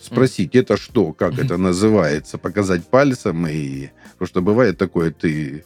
Спросить, 0.00 0.56
это 0.56 0.76
что, 0.76 1.12
как 1.12 1.38
это 1.38 1.56
называется, 1.56 2.36
показать 2.36 2.84
пальцем 2.84 3.46
и... 3.46 3.90
Потому 4.14 4.26
что 4.26 4.42
бывает 4.42 4.76
такое, 4.76 5.12
ты 5.12 5.64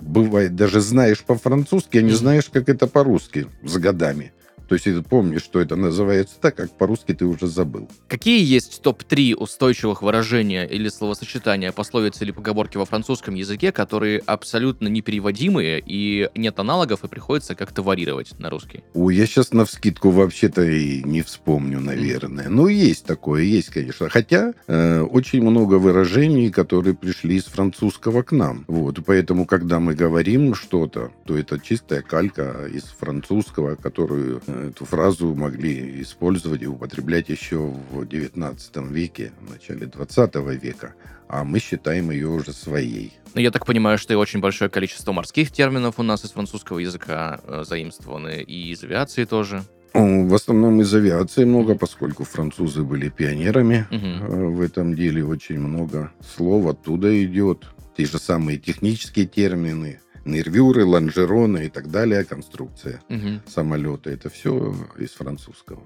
бывает 0.00 0.56
даже 0.56 0.80
знаешь 0.80 1.22
по-французски, 1.22 1.98
а 1.98 2.02
не 2.02 2.12
знаешь, 2.12 2.48
как 2.50 2.70
это 2.70 2.86
по-русски 2.86 3.46
с 3.62 3.76
годами. 3.76 4.32
То 4.68 4.74
есть 4.74 4.84
ты 4.84 5.02
помнишь, 5.02 5.42
что 5.42 5.60
это 5.60 5.76
называется 5.76 6.36
так, 6.40 6.56
как 6.56 6.70
по-русски 6.76 7.14
ты 7.14 7.24
уже 7.24 7.46
забыл. 7.46 7.88
Какие 8.08 8.44
есть 8.44 8.82
топ-3 8.82 9.34
устойчивых 9.34 10.02
выражения 10.02 10.66
или 10.66 10.88
словосочетания, 10.88 11.72
пословицы 11.72 12.24
или 12.24 12.32
поговорки 12.32 12.76
во 12.76 12.84
французском 12.84 13.34
языке, 13.34 13.72
которые 13.72 14.22
абсолютно 14.26 14.88
непереводимые 14.88 15.82
и 15.84 16.28
нет 16.34 16.58
аналогов, 16.58 17.04
и 17.04 17.08
приходится 17.08 17.54
как-то 17.54 17.82
варьировать 17.82 18.38
на 18.38 18.50
русский? 18.50 18.82
Ой, 18.94 19.14
я 19.14 19.26
сейчас 19.26 19.52
на 19.52 19.64
вскидку 19.64 20.10
вообще-то 20.10 20.62
и 20.62 21.02
не 21.04 21.22
вспомню, 21.22 21.80
наверное. 21.80 22.48
Ну, 22.48 22.66
есть 22.66 23.04
такое, 23.04 23.42
есть, 23.42 23.68
конечно. 23.68 24.08
Хотя 24.08 24.52
э, 24.66 25.00
очень 25.00 25.42
много 25.42 25.74
выражений, 25.74 26.50
которые 26.50 26.94
пришли 26.94 27.36
из 27.36 27.44
французского 27.44 28.22
к 28.22 28.32
нам. 28.32 28.64
Вот, 28.66 28.98
поэтому, 29.04 29.46
когда 29.46 29.78
мы 29.78 29.94
говорим 29.94 30.54
что-то, 30.54 31.12
то 31.24 31.36
это 31.36 31.60
чистая 31.60 32.02
калька 32.02 32.66
из 32.72 32.84
французского, 32.84 33.76
которую 33.76 34.42
э, 34.46 34.55
эту 34.56 34.84
фразу 34.84 35.34
могли 35.34 36.02
использовать 36.02 36.62
и 36.62 36.66
употреблять 36.66 37.28
еще 37.28 37.58
в 37.90 38.06
19 38.06 38.76
веке, 38.90 39.32
в 39.40 39.50
начале 39.50 39.86
20 39.86 40.34
века. 40.62 40.94
А 41.28 41.42
мы 41.44 41.58
считаем 41.58 42.10
ее 42.10 42.28
уже 42.28 42.52
своей. 42.52 43.12
Ну, 43.34 43.40
я 43.40 43.50
так 43.50 43.66
понимаю, 43.66 43.98
что 43.98 44.12
и 44.12 44.16
очень 44.16 44.40
большое 44.40 44.70
количество 44.70 45.12
морских 45.12 45.50
терминов 45.50 45.98
у 45.98 46.02
нас 46.02 46.24
из 46.24 46.30
французского 46.30 46.78
языка 46.78 47.40
э, 47.46 47.64
заимствованы, 47.66 48.42
и 48.42 48.70
из 48.70 48.84
авиации 48.84 49.24
тоже. 49.24 49.62
Ну, 49.94 50.28
В 50.28 50.34
основном 50.34 50.80
из 50.80 50.94
авиации 50.94 51.44
много, 51.44 51.74
поскольку 51.74 52.24
французы 52.24 52.82
были 52.82 53.08
пионерами. 53.08 53.86
Э, 53.90 54.46
В 54.46 54.60
этом 54.60 54.94
деле 54.94 55.24
очень 55.24 55.58
много 55.58 56.12
слов 56.36 56.66
оттуда 56.66 57.24
идет. 57.24 57.64
Те 57.96 58.04
же 58.04 58.18
самые 58.18 58.58
технические 58.58 59.26
термины, 59.26 60.00
нервюры, 60.26 60.84
лонжероны 60.84 61.66
и 61.66 61.68
так 61.70 61.90
далее, 61.90 62.24
конструкция 62.24 63.00
Мгм. 63.08 63.42
самолета. 63.46 64.10
Это 64.10 64.28
все 64.28 64.74
из 64.98 65.10
французского. 65.12 65.80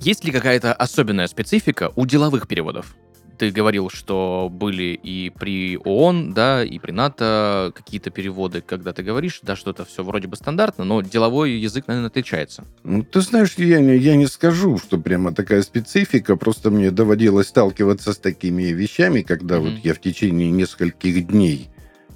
Есть 0.00 0.24
ли 0.24 0.32
какая-то 0.32 0.72
особенная 0.74 1.28
специфика 1.28 1.92
у 1.96 2.04
деловых 2.04 2.48
переводов? 2.48 2.96
Ты 3.38 3.50
говорил, 3.50 3.90
что 3.90 4.48
были 4.50 4.98
и 5.02 5.28
при 5.30 5.76
ООН, 5.76 6.34
да, 6.34 6.62
и 6.62 6.78
при 6.78 6.92
НАТО 6.92 7.72
какие-то 7.74 8.10
переводы, 8.10 8.60
когда 8.60 8.92
ты 8.92 9.02
говоришь, 9.02 9.40
да, 9.42 9.56
что 9.56 9.72
это 9.72 9.84
все 9.84 10.04
вроде 10.04 10.28
бы 10.28 10.36
стандартно, 10.36 10.84
но 10.84 11.00
деловой 11.02 11.50
язык, 11.52 11.88
наверное, 11.88 12.10
отличается. 12.10 12.64
Ну, 12.84 13.02
ты 13.02 13.20
знаешь, 13.22 13.54
я 13.56 13.80
не, 13.80 13.96
я 13.96 14.14
не 14.14 14.26
скажу, 14.28 14.78
что 14.78 14.98
прямо 14.98 15.34
такая 15.34 15.62
специфика, 15.62 16.36
просто 16.36 16.70
мне 16.70 16.92
доводилось 16.92 17.48
сталкиваться 17.48 18.12
с 18.12 18.18
такими 18.18 18.64
вещами, 18.64 19.22
когда 19.22 19.58
Мгм. 19.58 19.70
вот 19.74 19.78
я 19.84 19.94
в 19.94 20.00
течение 20.00 20.52
нескольких 20.52 21.26
дней 21.26 21.68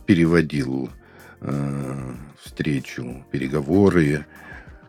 переводил 0.07 0.89
встречу, 2.43 3.25
переговоры 3.31 4.27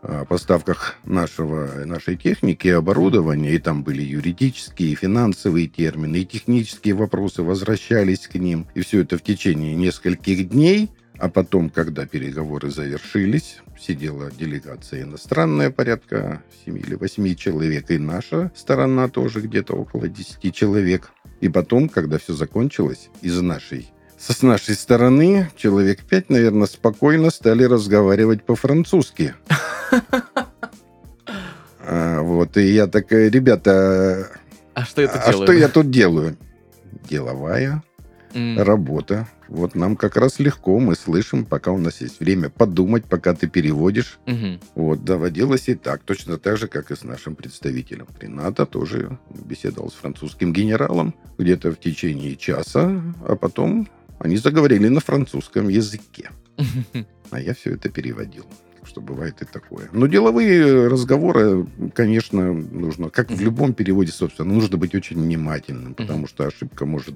о 0.01 0.23
поставках 0.25 0.95
нашего, 1.03 1.85
нашей 1.85 2.15
техники 2.15 2.67
и 2.67 2.71
оборудования, 2.71 3.53
и 3.53 3.59
там 3.59 3.83
были 3.83 4.01
юридические, 4.01 4.93
и 4.93 4.95
финансовые 4.95 5.67
термины, 5.67 6.17
и 6.17 6.25
технические 6.25 6.93
вопросы 6.93 7.43
возвращались 7.43 8.27
к 8.27 8.35
ним, 8.35 8.67
и 8.75 8.81
все 8.81 9.01
это 9.01 9.17
в 9.17 9.23
течение 9.23 9.75
нескольких 9.75 10.49
дней, 10.49 10.89
а 11.17 11.29
потом, 11.29 11.69
когда 11.69 12.05
переговоры 12.05 12.71
завершились, 12.71 13.57
сидела 13.77 14.31
делегация 14.31 15.03
иностранная, 15.03 15.69
порядка 15.69 16.43
7 16.63 16.77
или 16.77 16.95
8 16.95 17.35
человек, 17.35 17.91
и 17.91 17.97
наша 17.97 18.53
сторона 18.55 19.09
тоже 19.09 19.41
где-то 19.41 19.73
около 19.73 20.07
10 20.07 20.55
человек. 20.55 21.12
И 21.41 21.49
потом, 21.49 21.89
когда 21.89 22.19
все 22.19 22.33
закончилось, 22.33 23.09
из 23.21 23.39
нашей 23.41 23.89
с 24.19 24.41
нашей 24.41 24.75
стороны 24.75 25.49
человек 25.55 26.01
пять, 26.03 26.29
наверное, 26.29 26.67
спокойно 26.67 27.29
стали 27.29 27.63
разговаривать 27.63 28.43
по-французски. 28.43 29.36
А, 31.91 32.21
Вот, 32.21 32.55
и 32.58 32.71
я 32.71 32.86
такая, 32.86 33.32
ребята, 33.32 34.29
А 34.75 34.86
что 34.86 35.01
это 35.01 35.19
а 35.19 35.34
что 35.34 35.51
я 35.51 35.67
тут 35.69 35.89
делаю? 35.89 36.38
Деловая 37.10 37.82
работа. 38.58 39.27
Вот 39.47 39.73
нам 39.73 39.95
как 39.95 40.15
раз 40.15 40.38
легко, 40.38 40.79
мы 40.79 40.95
слышим, 40.95 41.43
пока 41.45 41.71
у 41.71 41.79
нас 41.79 42.01
есть 42.01 42.19
время 42.19 42.49
подумать, 42.49 43.05
пока 43.05 43.34
ты 43.34 43.47
переводишь. 43.47 44.19
мгм. 44.27 44.60
Вот, 44.75 45.03
доводилось 45.03 45.67
и 45.69 45.73
так, 45.73 46.03
точно 46.03 46.38
так 46.38 46.58
же, 46.58 46.67
как 46.67 46.91
и 46.91 46.95
с 46.95 47.03
нашим 47.03 47.36
представителем. 47.36 48.05
При 48.19 48.27
НАТО 48.27 48.67
тоже 48.67 49.17
беседовал 49.45 49.89
с 49.89 49.95
французским 49.95 50.53
генералом 50.53 51.15
где-то 51.39 51.71
в 51.71 51.79
течение 51.79 52.36
часа, 52.36 53.01
а 53.27 53.36
потом 53.36 53.89
они 54.19 54.38
заговорили 54.38 54.88
на 54.88 54.99
французском 54.99 55.69
языке. 55.69 56.29
А 57.32 57.39
я 57.39 57.53
все 57.53 57.73
это 57.73 57.89
переводил. 57.89 58.45
Что 58.84 59.01
бывает 59.01 59.41
и 59.41 59.45
такое. 59.45 59.89
Но 59.91 60.08
деловые 60.08 60.88
разговоры, 60.88 61.67
конечно, 61.93 62.53
нужно, 62.53 63.10
как 63.10 63.29
в 63.29 63.39
любом 63.39 63.73
переводе, 63.73 64.12
собственно, 64.12 64.51
нужно 64.51 64.77
быть 64.77 64.95
очень 64.95 65.21
внимательным, 65.21 65.93
потому 65.93 66.27
что 66.27 66.45
ошибка 66.45 66.86
может 66.86 67.15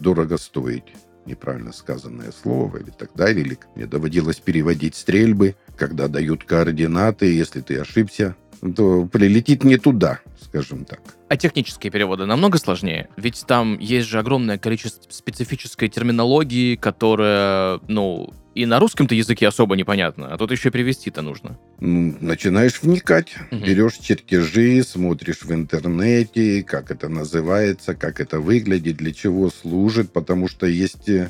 дорого 0.00 0.36
стоить. 0.36 0.94
Неправильно 1.24 1.72
сказанное 1.72 2.32
слово 2.32 2.78
или 2.78 2.90
так 2.90 3.10
далее. 3.14 3.46
Или 3.46 3.58
мне 3.76 3.86
доводилось 3.86 4.40
переводить 4.40 4.96
стрельбы, 4.96 5.54
когда 5.76 6.08
дают 6.08 6.42
координаты. 6.42 7.32
Если 7.32 7.60
ты 7.60 7.76
ошибся, 7.76 8.34
прилетит 8.62 9.64
не 9.64 9.76
туда, 9.76 10.20
скажем 10.40 10.84
так. 10.84 11.00
А 11.28 11.36
технические 11.36 11.90
переводы 11.90 12.26
намного 12.26 12.58
сложнее? 12.58 13.08
Ведь 13.16 13.44
там 13.46 13.78
есть 13.78 14.08
же 14.08 14.18
огромное 14.18 14.58
количество 14.58 15.10
специфической 15.10 15.88
терминологии, 15.88 16.76
которая, 16.76 17.80
ну, 17.88 18.32
и 18.54 18.66
на 18.66 18.78
русском-то 18.78 19.14
языке 19.14 19.48
особо 19.48 19.76
непонятно, 19.76 20.28
а 20.32 20.38
тут 20.38 20.50
еще 20.50 20.68
и 20.68 20.72
перевести-то 20.72 21.22
нужно. 21.22 21.58
Ну, 21.80 22.14
начинаешь 22.20 22.80
вникать, 22.82 23.34
Мгм. 23.50 23.64
берешь 23.64 23.94
чертежи, 23.98 24.82
смотришь 24.82 25.42
в 25.42 25.52
интернете, 25.52 26.62
как 26.62 26.90
это 26.90 27.08
называется, 27.08 27.94
как 27.94 28.20
это 28.20 28.40
выглядит, 28.40 28.96
для 28.96 29.12
чего 29.12 29.50
служит, 29.50 30.12
потому 30.12 30.48
что 30.48 30.66
есть 30.66 31.08
э, 31.08 31.28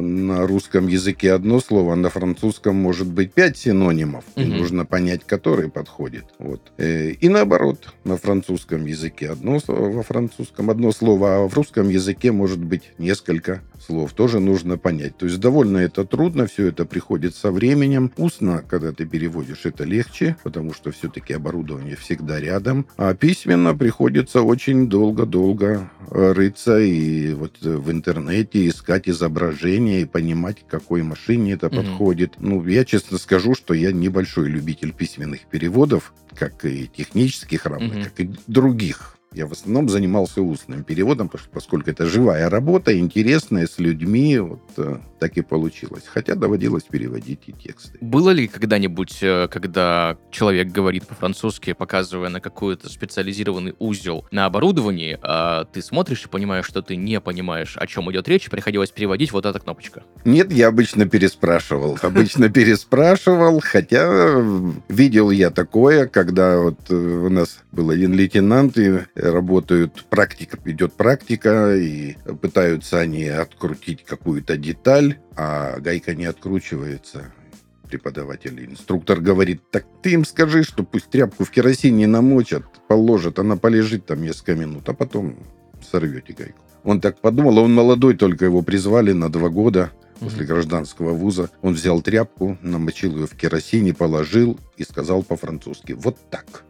на 0.00 0.46
русском 0.46 0.86
языке 0.88 1.32
одно 1.32 1.60
слово, 1.60 1.92
а 1.92 1.96
на 1.96 2.10
французском 2.10 2.76
может 2.76 3.06
быть 3.08 3.32
пять 3.32 3.56
синонимов, 3.56 4.24
и 4.36 4.40
Мгм. 4.40 4.58
нужно 4.58 4.84
понять, 4.84 5.24
который 5.24 5.68
подходит. 5.70 6.24
Вот. 6.38 6.60
Э, 6.78 7.10
И 7.10 7.28
наоборот, 7.28 7.94
на 8.04 8.16
французском 8.16 8.86
языке 8.86 9.30
одно 9.30 9.60
слово, 9.60 9.90
во 9.90 10.02
французском 10.02 10.70
одно 10.70 10.92
слово, 10.92 11.36
а 11.44 11.48
в 11.48 11.54
русском 11.54 11.88
языке 11.88 12.32
может 12.32 12.58
быть 12.58 12.90
несколько 12.98 13.60
слов. 13.82 14.12
Тоже 14.12 14.40
нужно 14.40 14.78
понять. 14.78 15.16
То 15.16 15.26
есть 15.26 15.38
довольно 15.40 15.78
это 15.78 16.04
трудно, 16.04 16.46
все 16.46 16.66
это 16.68 16.84
приходит 16.84 17.34
со 17.34 17.50
временем. 17.50 18.12
Устно, 18.16 18.64
когда 18.68 18.92
ты 18.92 19.06
переводишь, 19.06 19.64
это 19.64 19.84
легче, 19.84 20.36
потому 20.42 20.72
что 20.74 20.90
все-таки 20.90 21.32
оборудование 21.34 21.96
всегда 21.96 22.40
рядом. 22.40 22.86
А 22.96 23.14
письменно 23.14 23.74
приходится 23.74 24.42
очень 24.42 24.88
долго-долго 24.88 25.90
э, 26.10 26.32
рыться 26.32 26.78
и 26.78 27.32
вот 27.34 27.56
э, 27.62 27.76
в 27.76 27.90
интернете 27.90 28.66
искать 28.68 29.08
изображения 29.08 30.02
и 30.02 30.06
понимать, 30.06 30.64
к 30.66 30.70
какой 30.70 31.02
машине 31.02 31.52
это 31.52 31.68
Мгм. 31.68 31.76
подходит. 31.76 32.34
Ну, 32.38 32.64
я 32.66 32.84
честно 32.84 33.18
скажу, 33.18 33.54
что 33.54 33.74
я 33.74 33.92
небольшой 33.92 34.48
любитель 34.48 34.92
письменных 34.92 35.42
переводов, 35.46 36.12
как 36.34 36.64
и 36.64 36.88
технических 36.94 37.66
равно, 37.66 37.88
Мгм. 37.94 38.04
как 38.04 38.20
и 38.20 38.30
других. 38.46 39.17
Я 39.38 39.46
в 39.46 39.52
основном 39.52 39.88
занимался 39.88 40.42
устным 40.42 40.82
переводом, 40.82 41.28
пос- 41.28 41.48
поскольку 41.52 41.90
это 41.90 42.06
живая 42.06 42.50
работа, 42.50 42.98
интересная, 42.98 43.68
с 43.68 43.78
людьми. 43.78 44.36
Вот 44.40 44.62
э, 44.78 44.96
так 45.20 45.36
и 45.36 45.42
получилось. 45.42 46.02
Хотя 46.06 46.34
доводилось 46.34 46.82
переводить 46.82 47.42
и 47.46 47.52
тексты. 47.52 47.98
Было 48.00 48.30
ли 48.30 48.48
когда-нибудь, 48.48 49.18
э, 49.22 49.46
когда 49.48 50.16
человек 50.32 50.72
говорит 50.72 51.06
по-французски, 51.06 51.72
показывая 51.72 52.30
на 52.30 52.40
какой-то 52.40 52.88
специализированный 52.88 53.76
узел 53.78 54.26
на 54.32 54.46
оборудовании, 54.46 55.16
а 55.22 55.66
ты 55.66 55.82
смотришь 55.82 56.24
и 56.24 56.28
понимаешь, 56.28 56.66
что 56.66 56.82
ты 56.82 56.96
не 56.96 57.20
понимаешь, 57.20 57.76
о 57.76 57.86
чем 57.86 58.10
идет 58.10 58.26
речь, 58.26 58.50
приходилось 58.50 58.90
переводить 58.90 59.30
вот 59.30 59.46
эта 59.46 59.60
кнопочка? 59.60 60.02
Нет, 60.24 60.50
я 60.50 60.66
обычно 60.66 61.08
переспрашивал. 61.08 61.96
Обычно 62.02 62.48
переспрашивал, 62.48 63.60
хотя 63.62 64.08
э, 64.08 64.72
видел 64.88 65.30
я 65.30 65.50
такое, 65.50 66.08
когда 66.08 66.58
вот 66.58 66.90
у 66.90 67.28
нас 67.28 67.58
был 67.70 67.90
один 67.90 68.14
лейтенант, 68.14 68.76
и 68.78 69.02
работают, 69.32 70.04
практика, 70.10 70.58
идет 70.64 70.94
практика, 70.94 71.74
и 71.76 72.16
пытаются 72.40 73.00
они 73.00 73.26
открутить 73.26 74.04
какую-то 74.04 74.56
деталь, 74.56 75.18
а 75.36 75.78
гайка 75.80 76.14
не 76.14 76.26
откручивается. 76.26 77.32
Преподаватель, 77.88 78.64
инструктор 78.66 79.20
говорит, 79.20 79.62
так 79.70 79.86
ты 80.02 80.12
им 80.12 80.24
скажи, 80.24 80.62
что 80.62 80.82
пусть 80.82 81.08
тряпку 81.08 81.44
в 81.44 81.50
керосине 81.50 82.06
намочат, 82.06 82.64
положат, 82.86 83.38
она 83.38 83.56
полежит 83.56 84.04
там 84.04 84.20
несколько 84.20 84.54
минут, 84.54 84.88
а 84.88 84.92
потом 84.92 85.36
сорвете 85.90 86.34
гайку. 86.34 86.58
Он 86.84 87.00
так 87.00 87.20
подумал, 87.20 87.58
а 87.58 87.62
он 87.62 87.74
молодой, 87.74 88.14
только 88.14 88.44
его 88.44 88.62
призвали 88.62 89.12
на 89.12 89.30
два 89.30 89.48
года 89.48 89.90
после 90.18 90.44
гражданского 90.44 91.12
вуза. 91.12 91.50
Он 91.62 91.74
взял 91.74 92.00
тряпку, 92.02 92.58
намочил 92.62 93.16
ее 93.16 93.26
в 93.26 93.36
керосине, 93.36 93.94
положил 93.94 94.58
и 94.76 94.84
сказал 94.84 95.22
по-французски 95.22 95.92
«Вот 95.92 96.16
так». 96.30 96.64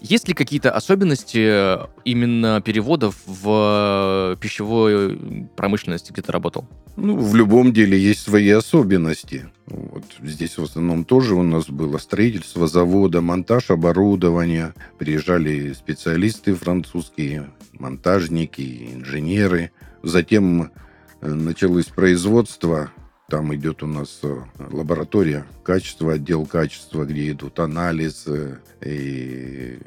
Есть 0.00 0.28
ли 0.28 0.34
какие-то 0.34 0.70
особенности 0.70 1.78
именно 2.04 2.60
переводов 2.60 3.16
в 3.26 4.36
пищевой 4.38 5.18
промышленности, 5.56 6.12
где 6.12 6.20
ты 6.20 6.30
работал? 6.30 6.68
Ну, 6.96 7.16
в 7.16 7.34
любом 7.34 7.72
деле 7.72 7.98
есть 7.98 8.20
свои 8.20 8.50
особенности. 8.50 9.48
Вот 9.66 10.04
здесь 10.22 10.58
в 10.58 10.62
основном 10.62 11.06
тоже 11.06 11.34
у 11.34 11.42
нас 11.42 11.70
было 11.70 11.96
строительство 11.96 12.66
завода, 12.66 13.22
монтаж 13.22 13.70
оборудования. 13.70 14.74
Приезжали 14.98 15.72
специалисты 15.72 16.54
французские, 16.54 17.48
монтажники, 17.78 18.94
инженеры. 18.94 19.70
Затем 20.02 20.72
э, 21.20 21.28
началось 21.28 21.86
производство 21.86 22.90
там 23.28 23.54
идет 23.54 23.82
у 23.82 23.86
нас 23.86 24.20
э, 24.22 24.42
лаборатория 24.58 25.46
качества, 25.62 26.12
отдел 26.12 26.44
качества, 26.44 27.04
где 27.04 27.30
идут 27.30 27.58
анализы, 27.58 28.60
и 28.82 29.78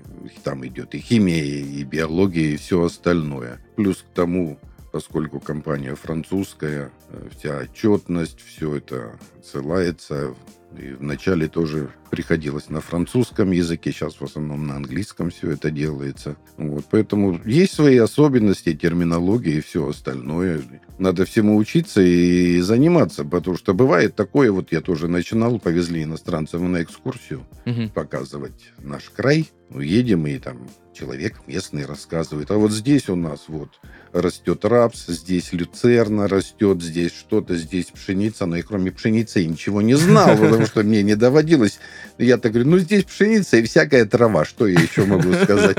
там 0.43 0.65
идет 0.65 0.95
и 0.95 0.99
химия, 0.99 1.43
и 1.43 1.83
биология, 1.83 2.53
и 2.53 2.57
все 2.57 2.83
остальное. 2.83 3.59
Плюс 3.75 3.97
к 3.97 4.13
тому, 4.15 4.59
поскольку 4.91 5.39
компания 5.39 5.93
французская, 5.93 6.91
э, 7.09 7.29
вся 7.37 7.59
отчетность, 7.59 8.41
все 8.41 8.77
это 8.77 9.19
ссылается 9.43 10.33
и 10.75 10.93
вначале 10.93 11.47
тоже 11.47 11.91
приходилось 12.09 12.69
на 12.69 12.81
французском 12.81 13.51
языке, 13.51 13.91
сейчас 13.91 14.15
в 14.19 14.23
основном 14.23 14.67
на 14.67 14.75
английском 14.77 15.29
все 15.29 15.51
это 15.51 15.71
делается. 15.71 16.35
Вот, 16.57 16.85
поэтому 16.89 17.39
есть 17.45 17.73
свои 17.73 17.97
особенности, 17.97 18.73
терминология 18.73 19.57
и 19.57 19.61
все 19.61 19.87
остальное. 19.87 20.61
Надо 20.97 21.25
всему 21.25 21.57
учиться 21.57 22.01
и 22.01 22.59
заниматься, 22.61 23.23
потому 23.23 23.57
что 23.57 23.73
бывает 23.73 24.15
такое, 24.15 24.51
вот 24.51 24.71
я 24.71 24.81
тоже 24.81 25.07
начинал, 25.07 25.59
повезли 25.59 26.03
иностранцев 26.03 26.61
на 26.61 26.81
экскурсию, 26.83 27.45
Мгм. 27.65 27.89
показывать 27.89 28.71
наш 28.79 29.09
край. 29.09 29.49
Ну, 29.69 29.81
едем, 29.81 30.25
и 30.27 30.37
там 30.39 30.69
человек 30.97 31.41
местный 31.45 31.85
рассказывает. 31.85 32.49
А 32.51 32.55
вот 32.55 32.71
здесь 32.71 33.09
у 33.09 33.17
нас 33.17 33.43
вот 33.49 33.69
растет 34.13 34.63
рапс, 34.63 35.07
здесь 35.07 35.51
люцерна 35.51 36.29
растет, 36.29 36.81
здесь 36.81 37.11
что-то, 37.11 37.57
здесь 37.57 37.87
пшеница. 37.87 38.45
Но 38.45 38.55
и 38.55 38.61
кроме 38.61 38.93
пшеницы 38.93 39.41
я 39.41 39.45
ничего 39.47 39.81
не 39.81 39.95
знал, 39.95 40.37
потому 40.37 40.65
что 40.67 40.83
мне 40.83 41.03
не 41.03 41.15
доводилось. 41.17 41.79
Я 42.17 42.37
так 42.37 42.51
говорю, 42.51 42.69
ну 42.69 42.77
здесь 42.79 43.03
пшеница 43.03 43.57
и 43.57 43.63
всякая 43.63 44.05
трава. 44.05 44.45
Что 44.45 44.67
я 44.67 44.79
еще 44.79 45.05
могу 45.05 45.33
сказать? 45.33 45.77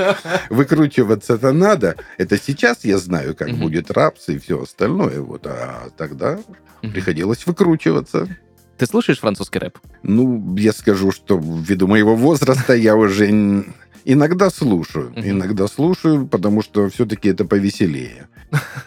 Выкручиваться-то 0.49 1.51
надо. 1.51 1.95
Это 2.17 2.37
сейчас 2.37 2.85
я 2.85 2.97
знаю, 2.97 3.35
как 3.35 3.51
будет 3.57 3.91
рапс 3.91 4.29
и 4.29 4.39
все 4.39 4.61
остальное. 4.61 5.21
Вот. 5.21 5.45
А 5.47 5.89
тогда 5.97 6.39
приходилось 6.81 7.45
выкручиваться. 7.45 8.27
Ты 8.77 8.85
слушаешь 8.85 9.19
французский 9.19 9.59
рэп? 9.59 9.77
Ну, 10.03 10.55
я 10.55 10.71
скажу, 10.71 11.11
что 11.11 11.37
ввиду 11.37 11.87
моего 11.87 12.15
возраста 12.15 12.73
я 12.73 12.95
уже 12.95 13.29
иногда 14.05 14.49
слушаю. 14.49 15.09
Мгм. 15.11 15.29
Иногда 15.29 15.67
слушаю, 15.67 16.25
потому 16.25 16.61
что 16.61 16.89
все-таки 16.89 17.27
это 17.27 17.43
повеселее. 17.43 18.29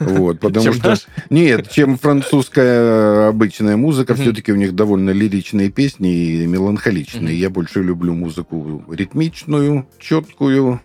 Вот, 0.00 0.40
потому 0.40 0.64
Чем 0.64 0.74
что... 0.74 0.88
наш? 0.88 1.06
Нет, 1.30 1.70
чем 1.70 1.96
французская 1.98 3.28
обычная 3.28 3.76
музыка, 3.76 4.14
все-таки 4.14 4.52
у 4.52 4.56
них 4.56 4.74
довольно 4.74 5.10
лиричные 5.10 5.70
песни 5.70 6.12
и 6.12 6.46
меланхоличные. 6.46 7.38
Я 7.38 7.50
больше 7.50 7.82
люблю 7.82 8.14
музыку 8.14 8.84
ритмичную, 8.90 9.86
четкую, 9.98 10.80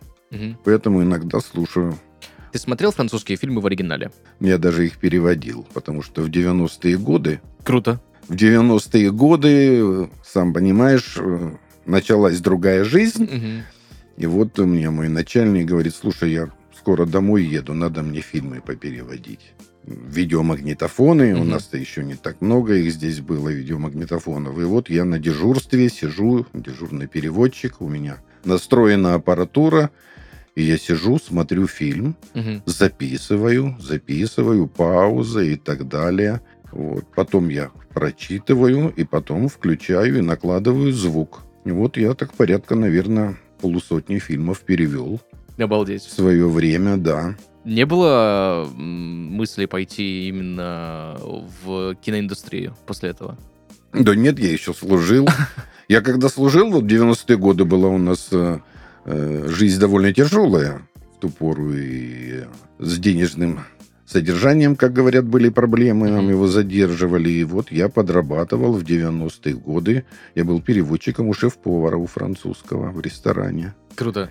поэтому 0.64 1.04
иногда 1.04 1.40
слушаю. 1.40 1.98
Ты 2.52 2.60
смотрел 2.60 2.92
французские 2.92 3.38
фильмы 3.38 3.62
в 3.62 3.66
оригинале? 3.66 4.12
Я 4.40 4.58
даже 4.58 4.86
их 4.86 4.98
переводил, 4.98 5.68
потому 5.74 6.02
что 6.02 6.22
в 6.22 6.30
90-е 6.30 6.98
годы 6.98 7.42
Круто. 7.64 8.00
В 8.30 8.34
90-е 8.34 9.12
годы, 9.12 10.10
сам 10.26 10.54
понимаешь, 10.54 11.18
началась 11.86 12.40
другая 12.40 12.84
жизнь. 12.84 13.24
Мгм. 13.24 13.64
И 14.18 14.26
вот 14.26 14.58
мне 14.58 14.90
мой 14.90 15.10
начальник 15.10 15.68
говорит, 15.68 15.94
слушай, 15.94 16.32
я 16.32 16.50
скоро 16.88 17.06
домой 17.06 17.44
еду, 17.44 17.74
надо 17.74 18.02
мне 18.02 18.22
фильмы 18.22 18.62
попереводить. 18.62 19.52
Видеомагнитофоны, 19.84 21.36
у 21.36 21.40
Мгм. 21.40 21.50
нас-то 21.50 21.78
еще 21.78 22.02
не 22.02 22.16
так 22.16 22.40
много 22.40 22.76
их 22.76 22.94
здесь 22.94 23.20
было, 23.20 23.50
видеомагнитофонов. 23.50 24.58
И 24.58 24.64
вот 24.64 24.90
я 24.90 25.04
на 25.04 25.20
дежурстве 25.20 25.90
сижу, 25.90 26.46
дежурный 26.54 27.08
переводчик, 27.08 27.82
у 27.82 27.90
меня 27.90 28.20
настроена 28.46 29.16
аппаратура, 29.16 29.90
и 30.56 30.64
я 30.64 30.78
сижу, 30.78 31.20
смотрю 31.20 31.68
фильм, 31.68 32.16
Мгм. 32.34 32.64
записываю, 32.66 33.76
записываю, 33.82 34.68
пауза 34.68 35.42
и 35.42 35.58
так 35.58 35.90
далее. 35.90 36.40
Вот. 36.72 37.04
Потом 37.14 37.50
я 37.50 37.70
прочитываю, 37.94 38.94
и 38.96 39.04
потом 39.04 39.50
включаю 39.50 40.20
и 40.20 40.22
накладываю 40.22 40.94
звук. 40.94 41.44
И 41.66 41.72
вот 41.72 41.98
я 41.98 42.14
так 42.14 42.32
порядка, 42.34 42.76
наверное, 42.76 43.36
полусотни 43.60 44.20
фильмов 44.20 44.62
перевел 44.62 45.20
в 45.58 45.62
Обалдеть. 45.62 46.04
свое 46.04 46.48
время, 46.48 46.98
да. 46.98 47.36
Не 47.66 47.86
было 47.86 48.70
мысли 48.76 49.66
пойти 49.66 50.30
именно 50.30 51.18
в 51.66 51.96
киноиндустрию 51.96 52.76
после 52.86 53.10
этого? 53.10 53.38
Да 53.94 54.16
нет, 54.16 54.40
я 54.40 54.52
еще 54.52 54.74
служил. 54.74 55.28
Я 55.90 56.02
когда 56.02 56.28
служил, 56.28 56.70
вот 56.72 56.84
90-е 56.84 57.38
годы 57.38 57.64
была 57.64 57.88
у 57.88 57.98
нас 57.98 58.28
э, 58.32 58.60
э, 59.06 59.48
жизнь 59.48 59.80
довольно 59.80 60.14
тяжелая 60.14 60.82
в 61.16 61.22
ту 61.22 61.30
пору, 61.30 61.74
и 61.74 62.44
с 62.78 62.98
денежным 63.00 63.62
содержанием, 64.06 64.76
как 64.76 64.92
говорят, 64.92 65.26
были 65.26 65.48
проблемы, 65.50 66.10
нам 66.10 66.30
его 66.30 66.48
задерживали. 66.48 67.30
И 67.30 67.44
вот 67.46 67.72
я 67.72 67.88
подрабатывал 67.90 68.74
в 68.74 68.84
90-е 68.84 69.56
годы. 69.56 70.06
Я 70.36 70.44
был 70.44 70.62
переводчиком 70.62 71.30
у 71.30 71.34
шеф-повара, 71.34 71.98
у 71.98 72.06
французского 72.06 72.92
в 72.92 73.00
ресторане. 73.02 73.74
Круто. 73.96 74.30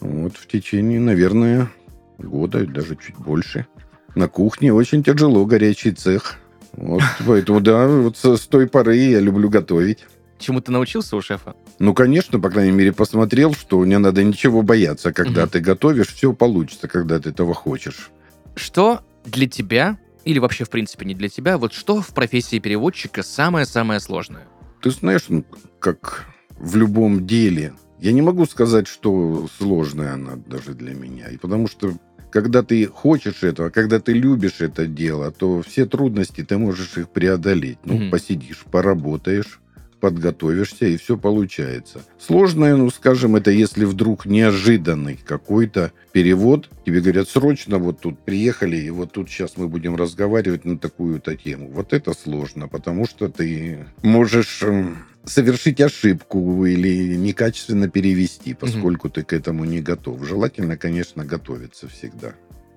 Вот 0.00 0.36
в 0.36 0.46
течение, 0.46 1.00
наверное, 1.00 1.70
года, 2.18 2.66
даже 2.66 2.96
чуть 2.96 3.16
больше. 3.16 3.66
На 4.14 4.28
кухне 4.28 4.72
очень 4.72 5.02
тяжело, 5.02 5.44
горячий 5.46 5.92
цех. 5.92 6.36
Вот, 6.72 7.02
поэтому, 7.26 7.60
да, 7.60 7.86
вот 7.86 8.16
с, 8.16 8.46
той 8.46 8.66
поры 8.66 8.96
я 8.96 9.20
люблю 9.20 9.48
готовить. 9.48 10.06
Чему 10.38 10.60
ты 10.62 10.72
научился 10.72 11.16
у 11.16 11.20
шефа? 11.22 11.54
Ну, 11.78 11.92
конечно, 11.92 12.40
по 12.40 12.48
крайней 12.48 12.72
мере, 12.72 12.92
посмотрел, 12.92 13.52
что 13.52 13.84
не 13.84 13.98
надо 13.98 14.24
ничего 14.24 14.62
бояться. 14.62 15.12
Когда 15.12 15.46
ты 15.46 15.60
готовишь, 15.60 16.08
все 16.08 16.32
получится, 16.32 16.88
когда 16.88 17.20
ты 17.20 17.28
этого 17.28 17.52
хочешь. 17.52 18.10
Что 18.54 19.00
для 19.26 19.46
тебя, 19.46 19.98
или 20.24 20.38
вообще, 20.38 20.64
в 20.64 20.70
принципе, 20.70 21.04
не 21.04 21.14
для 21.14 21.28
тебя, 21.28 21.58
вот 21.58 21.74
что 21.74 22.00
в 22.00 22.08
профессии 22.14 22.58
переводчика 22.58 23.22
самое-самое 23.22 24.00
сложное? 24.00 24.46
Ты 24.80 24.90
знаешь, 24.90 25.26
ну, 25.28 25.44
как 25.78 26.26
в 26.58 26.74
любом 26.74 27.26
деле, 27.26 27.74
я 28.00 28.12
не 28.12 28.22
могу 28.22 28.46
сказать, 28.46 28.86
что 28.86 29.48
сложная 29.58 30.14
она 30.14 30.36
даже 30.46 30.74
для 30.74 30.94
меня. 30.94 31.28
И 31.28 31.36
потому 31.36 31.68
что 31.68 31.94
когда 32.30 32.62
ты 32.62 32.86
хочешь 32.86 33.42
этого, 33.42 33.70
когда 33.70 33.98
ты 34.00 34.12
любишь 34.12 34.60
это 34.60 34.86
дело, 34.86 35.30
то 35.32 35.62
все 35.62 35.84
трудности 35.86 36.42
ты 36.44 36.58
можешь 36.58 36.96
их 36.96 37.08
преодолеть. 37.10 37.78
Ну, 37.84 37.94
Мгм. 37.94 38.10
посидишь, 38.10 38.64
поработаешь, 38.70 39.60
подготовишься, 40.00 40.86
и 40.86 40.96
все 40.96 41.16
получается. 41.18 42.00
Сложное, 42.18 42.74
ну, 42.76 42.88
скажем, 42.90 43.36
это 43.36 43.50
если 43.50 43.84
вдруг 43.84 44.24
неожиданный 44.26 45.18
какой-то 45.26 45.92
перевод, 46.12 46.70
тебе 46.86 47.00
говорят, 47.00 47.28
срочно 47.28 47.78
вот 47.78 48.00
тут 48.00 48.18
приехали, 48.24 48.76
и 48.76 48.90
вот 48.90 49.12
тут 49.12 49.28
сейчас 49.28 49.56
мы 49.56 49.68
будем 49.68 49.96
разговаривать 49.96 50.64
на 50.64 50.78
такую-то 50.78 51.36
тему. 51.36 51.70
Вот 51.72 51.92
это 51.92 52.14
сложно, 52.14 52.66
потому 52.66 53.06
что 53.06 53.28
ты 53.28 53.86
можешь 54.02 54.62
эм, 54.62 55.04
совершить 55.24 55.80
ошибку 55.80 56.64
или 56.66 57.16
некачественно 57.16 57.88
перевести, 57.88 58.54
поскольку 58.54 59.08
ты 59.10 59.22
к 59.22 59.32
этому 59.32 59.64
не 59.64 59.80
готов. 59.80 60.24
Желательно, 60.26 60.76
конечно, 60.76 61.24
готовиться 61.24 61.88
всегда. 61.88 62.32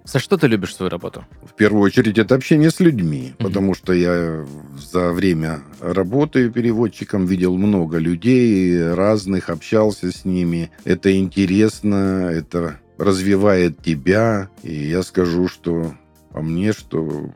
За 0.05 0.19
что 0.19 0.35
ты 0.37 0.47
любишь 0.47 0.75
свою 0.75 0.89
работу? 0.89 1.25
В 1.43 1.53
первую 1.55 1.81
очередь 1.83 2.17
это 2.17 2.35
общение 2.35 2.71
с 2.71 2.81
людьми, 2.81 3.33
Мгм. 3.39 3.47
потому 3.47 3.73
что 3.73 3.93
я 3.93 4.45
за 4.77 5.13
время 5.13 5.61
работы 5.79 6.49
переводчиком 6.49 7.25
видел 7.25 7.55
много 7.57 7.99
людей 7.99 8.91
разных, 8.93 9.49
общался 9.49 10.11
с 10.11 10.25
ними. 10.25 10.71
Это 10.83 11.17
интересно, 11.17 12.29
это 12.29 12.79
развивает 12.97 13.81
тебя. 13.81 14.49
И 14.61 14.73
я 14.73 15.03
скажу, 15.03 15.47
что 15.47 15.93
по 16.33 16.41
мне, 16.41 16.73
что 16.73 17.31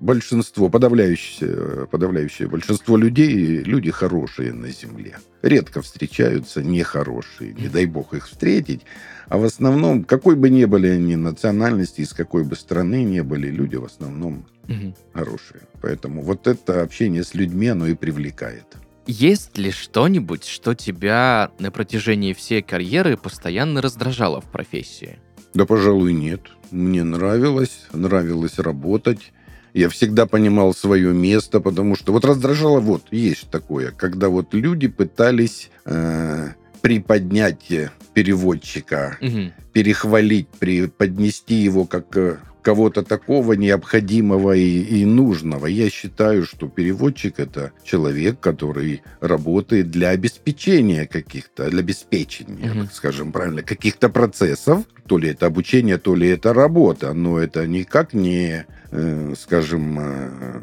большинство, 0.00 0.68
подавляющее, 0.68 1.86
подавляющее 1.90 2.48
большинство 2.48 2.96
людей, 2.96 3.58
люди 3.62 3.90
хорошие 3.90 4.52
на 4.52 4.68
Земле. 4.70 5.16
Редко 5.42 5.82
встречаются 5.82 6.62
нехорошие, 6.62 7.54
не 7.54 7.68
дай 7.68 7.86
бог 7.86 8.14
их 8.14 8.28
встретить. 8.28 8.82
А 9.28 9.38
в 9.38 9.44
основном, 9.44 10.04
какой 10.04 10.36
бы 10.36 10.50
ни 10.50 10.64
были 10.64 10.88
они 10.88 11.16
национальности, 11.16 12.00
из 12.00 12.12
какой 12.12 12.44
бы 12.44 12.56
страны 12.56 13.04
не 13.04 13.22
были, 13.22 13.48
люди 13.48 13.76
в 13.76 13.84
основном 13.84 14.46
Мгм. 14.66 14.94
хорошие. 15.12 15.60
Поэтому 15.80 16.22
вот 16.22 16.46
это 16.46 16.82
общение 16.82 17.24
с 17.24 17.34
людьми, 17.34 17.68
оно 17.68 17.86
и 17.86 17.94
привлекает. 17.94 18.64
Есть 19.06 19.56
ли 19.56 19.70
что-нибудь, 19.70 20.44
что 20.44 20.74
тебя 20.74 21.50
на 21.58 21.70
протяжении 21.70 22.34
всей 22.34 22.60
карьеры 22.60 23.16
постоянно 23.16 23.80
раздражало 23.80 24.42
в 24.42 24.44
профессии? 24.44 25.18
Да, 25.54 25.64
пожалуй, 25.64 26.12
нет. 26.12 26.42
Мне 26.70 27.04
нравилось, 27.04 27.86
нравилось 27.94 28.58
работать. 28.58 29.32
Я 29.78 29.88
всегда 29.88 30.26
понимал 30.26 30.74
свое 30.74 31.14
место, 31.14 31.60
потому 31.60 31.94
что 31.94 32.12
вот 32.12 32.24
раздражало, 32.24 32.80
вот, 32.80 33.04
есть 33.12 33.48
такое, 33.48 33.92
когда 33.92 34.28
вот 34.28 34.52
люди 34.52 34.88
пытались 34.88 35.70
э, 35.84 36.48
приподнять 36.82 37.72
переводчика, 38.12 39.18
Мгм. 39.20 39.52
перехвалить, 39.72 40.48
преподнести 40.48 41.54
его 41.54 41.84
как 41.84 42.06
э, 42.16 42.38
кого-то 42.68 43.02
такого 43.02 43.54
необходимого 43.54 44.52
и, 44.52 45.00
и 45.00 45.06
нужного. 45.06 45.64
Я 45.68 45.88
считаю, 45.88 46.44
что 46.44 46.68
переводчик 46.68 47.40
это 47.40 47.72
человек, 47.82 48.40
который 48.40 49.00
работает 49.20 49.90
для 49.90 50.10
обеспечения 50.10 51.06
каких-то, 51.06 51.70
для 51.70 51.80
обеспечения, 51.80 52.74
Мгм. 52.74 52.88
скажем 52.92 53.32
правильно, 53.32 53.62
каких-то 53.62 54.10
процессов. 54.10 54.82
То 55.06 55.16
ли 55.16 55.30
это 55.30 55.46
обучение, 55.46 55.96
то 55.96 56.14
ли 56.14 56.28
это 56.28 56.52
работа. 56.52 57.14
Но 57.14 57.38
это 57.38 57.66
никак 57.66 58.12
не, 58.12 58.66
э, 58.90 59.34
скажем, 59.40 59.98
э, 59.98 60.60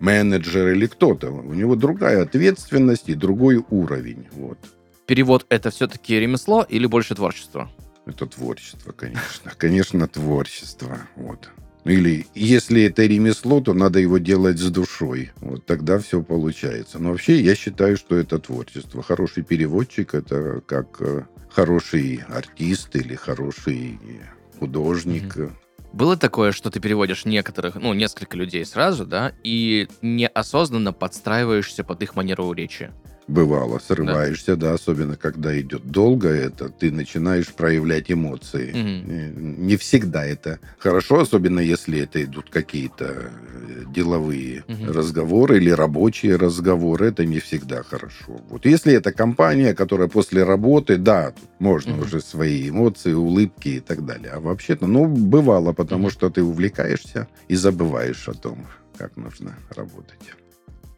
менеджер 0.00 0.68
или 0.68 0.86
кто-то. 0.86 1.30
У 1.32 1.52
него 1.52 1.76
другая 1.76 2.22
ответственность 2.22 3.10
и 3.10 3.14
другой 3.14 3.62
уровень. 3.68 4.26
Вот. 4.32 4.56
Перевод 5.06 5.44
это 5.50 5.68
все-таки 5.70 6.18
ремесло 6.18 6.64
или 6.66 6.86
больше 6.86 7.14
творчество? 7.14 7.68
Это 8.06 8.26
творчество, 8.26 8.92
конечно. 8.92 9.52
Конечно, 9.56 10.08
творчество. 10.08 10.98
Вот. 11.16 11.48
Ну, 11.84 11.90
Или 11.90 12.26
если 12.34 12.82
это 12.82 13.04
ремесло, 13.04 13.60
то 13.60 13.74
надо 13.74 13.98
его 13.98 14.18
делать 14.18 14.58
с 14.58 14.70
душой. 14.70 15.32
Вот 15.40 15.66
тогда 15.66 15.98
все 15.98 16.22
получается. 16.22 16.98
Но 16.98 17.10
вообще 17.10 17.40
я 17.40 17.54
считаю, 17.54 17.96
что 17.96 18.16
это 18.16 18.38
творчество. 18.38 19.02
Хороший 19.02 19.42
переводчик 19.42 20.14
это 20.14 20.60
как 20.66 21.00
э, 21.00 21.24
хороший 21.50 22.22
артист 22.28 22.94
или 22.96 23.14
хороший 23.14 23.98
художник. 24.58 25.36
Было 25.92 26.16
такое, 26.16 26.52
что 26.52 26.70
ты 26.70 26.80
переводишь 26.80 27.26
некоторых, 27.26 27.74
ну, 27.74 27.92
несколько 27.92 28.36
людей 28.36 28.64
сразу, 28.64 29.04
да, 29.04 29.32
и 29.42 29.88
неосознанно 30.00 30.94
подстраиваешься 30.94 31.84
под 31.84 32.02
их 32.02 32.16
манеру 32.16 32.50
речи. 32.52 32.90
Бывало, 33.28 33.78
срываешься, 33.78 34.56
да. 34.56 34.74
особенно 34.74 35.16
когда 35.16 35.58
идет 35.60 35.90
долго 35.90 36.28
это, 36.28 36.68
ты 36.68 36.90
начинаешь 36.90 37.46
проявлять 37.54 38.10
эмоции. 38.10 38.72
Э, 38.74 39.32
Не 39.36 39.76
всегда 39.76 40.24
это 40.24 40.58
хорошо, 40.78 41.20
особенно 41.20 41.60
если 41.60 42.00
это 42.00 42.22
идут 42.24 42.50
какие-то 42.50 43.04
э, 43.04 43.84
деловые 43.94 44.64
Мгм. 44.66 44.90
разговоры 44.92 45.58
или 45.58 45.70
рабочие 45.70 46.36
разговоры, 46.36 47.06
это 47.06 47.24
не 47.24 47.38
всегда 47.38 47.82
хорошо. 47.82 48.40
Вот 48.50 48.66
если 48.66 48.92
это 48.92 49.12
компания, 49.12 49.72
которая 49.74 50.08
после 50.08 50.42
работы, 50.44 50.96
да, 50.96 51.32
можно 51.60 51.92
Мгм. 51.94 52.02
уже 52.02 52.20
свои 52.20 52.68
эмоции, 52.68 53.12
улыбки 53.12 53.68
и 53.68 53.80
так 53.80 54.04
далее. 54.04 54.32
А 54.34 54.40
вообще-то, 54.40 54.86
ну, 54.86 55.06
бывало, 55.06 55.72
потому 55.72 56.04
Мгм. 56.04 56.10
что 56.10 56.28
ты 56.28 56.42
увлекаешься 56.42 57.28
и 57.48 57.54
забываешь 57.54 58.28
о 58.28 58.34
том, 58.34 58.66
как 58.98 59.16
нужно 59.16 59.54
работать. 59.76 60.18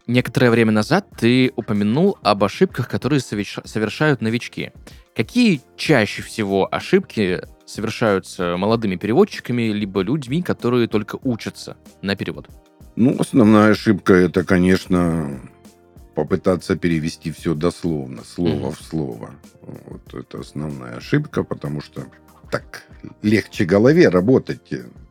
Некоторое 0.06 0.50
время 0.50 0.70
назад 0.72 1.06
ты 1.16 1.52
упомянул 1.56 2.18
об 2.22 2.44
ошибках, 2.44 2.88
которые 2.88 3.20
соверш- 3.20 3.66
совершают 3.66 4.20
новички. 4.20 4.72
Какие 5.16 5.62
чаще 5.76 6.22
всего 6.22 6.68
ошибки 6.70 7.40
совершаются 7.64 8.56
молодыми 8.58 8.96
переводчиками, 8.96 9.62
либо 9.72 10.02
людьми, 10.02 10.42
которые 10.42 10.88
только 10.88 11.18
учатся 11.22 11.76
на 12.02 12.16
перевод? 12.16 12.48
Ну, 12.96 13.16
основная 13.18 13.70
ошибка 13.72 14.12
это, 14.12 14.44
конечно, 14.44 15.40
попытаться 16.14 16.76
перевести 16.76 17.32
все 17.32 17.54
дословно, 17.54 18.22
слово 18.24 18.66
Мгм. 18.66 18.72
в 18.72 18.82
слово. 18.82 19.30
Вот 19.62 20.14
это 20.14 20.40
основная 20.40 20.98
ошибка, 20.98 21.42
потому 21.44 21.80
что 21.80 22.04
так 22.50 22.84
легче 23.22 23.64
голове 23.64 24.10
работать. 24.10 24.60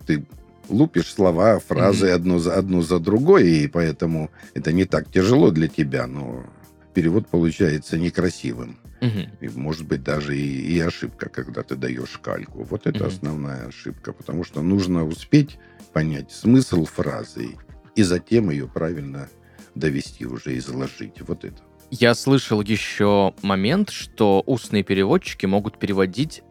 Ты 0.06 0.26
лупишь 0.70 1.14
слова, 1.14 1.60
фразы 1.60 2.10
одну 2.10 2.40
за 2.40 2.56
одну 2.56 2.82
за 2.82 3.00
другой, 3.00 3.50
и 3.50 3.68
поэтому 3.68 4.32
это 4.54 4.72
не 4.72 4.86
так 4.86 5.12
тяжело 5.12 5.52
для 5.52 5.68
тебя, 5.68 6.08
но 6.08 6.46
перевод 6.94 7.28
получается 7.28 7.98
некрасивым. 7.98 8.78
Мгм. 9.02 9.30
И, 9.42 9.50
может 9.50 9.86
быть, 9.86 10.04
даже 10.04 10.38
и, 10.38 10.76
и 10.76 10.80
ошибка, 10.80 11.28
когда 11.28 11.62
ты 11.64 11.76
даешь 11.76 12.18
кальку. 12.22 12.64
Вот 12.64 12.88
это 12.88 13.00
Мгм. 13.00 13.08
основная 13.08 13.68
ошибка, 13.68 14.14
потому 14.14 14.44
что 14.46 14.62
нужно 14.62 15.06
успеть 15.06 15.58
понять 15.92 16.32
смысл 16.32 16.86
фразы 16.86 17.58
и 17.96 18.04
затем 18.04 18.50
ее 18.50 18.68
правильно 18.68 19.28
довести 19.76 20.26
уже, 20.26 20.58
изложить. 20.58 21.22
Вот 21.28 21.44
это. 21.44 21.58
Я 21.92 22.16
слышал 22.16 22.62
еще 22.62 23.34
момент, 23.42 23.90
что 23.90 24.42
устные 24.46 24.84
переводчики 24.84 25.46
могут 25.46 25.78
переводить 25.78 26.42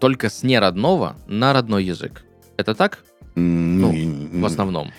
только 0.00 0.30
с 0.30 0.42
неродного 0.42 1.16
на 1.26 1.52
родной 1.52 1.84
язык. 1.84 2.24
Это 2.56 2.74
так? 2.74 3.04
Ну, 3.38 4.40
В 4.40 4.44
основном. 4.44 4.90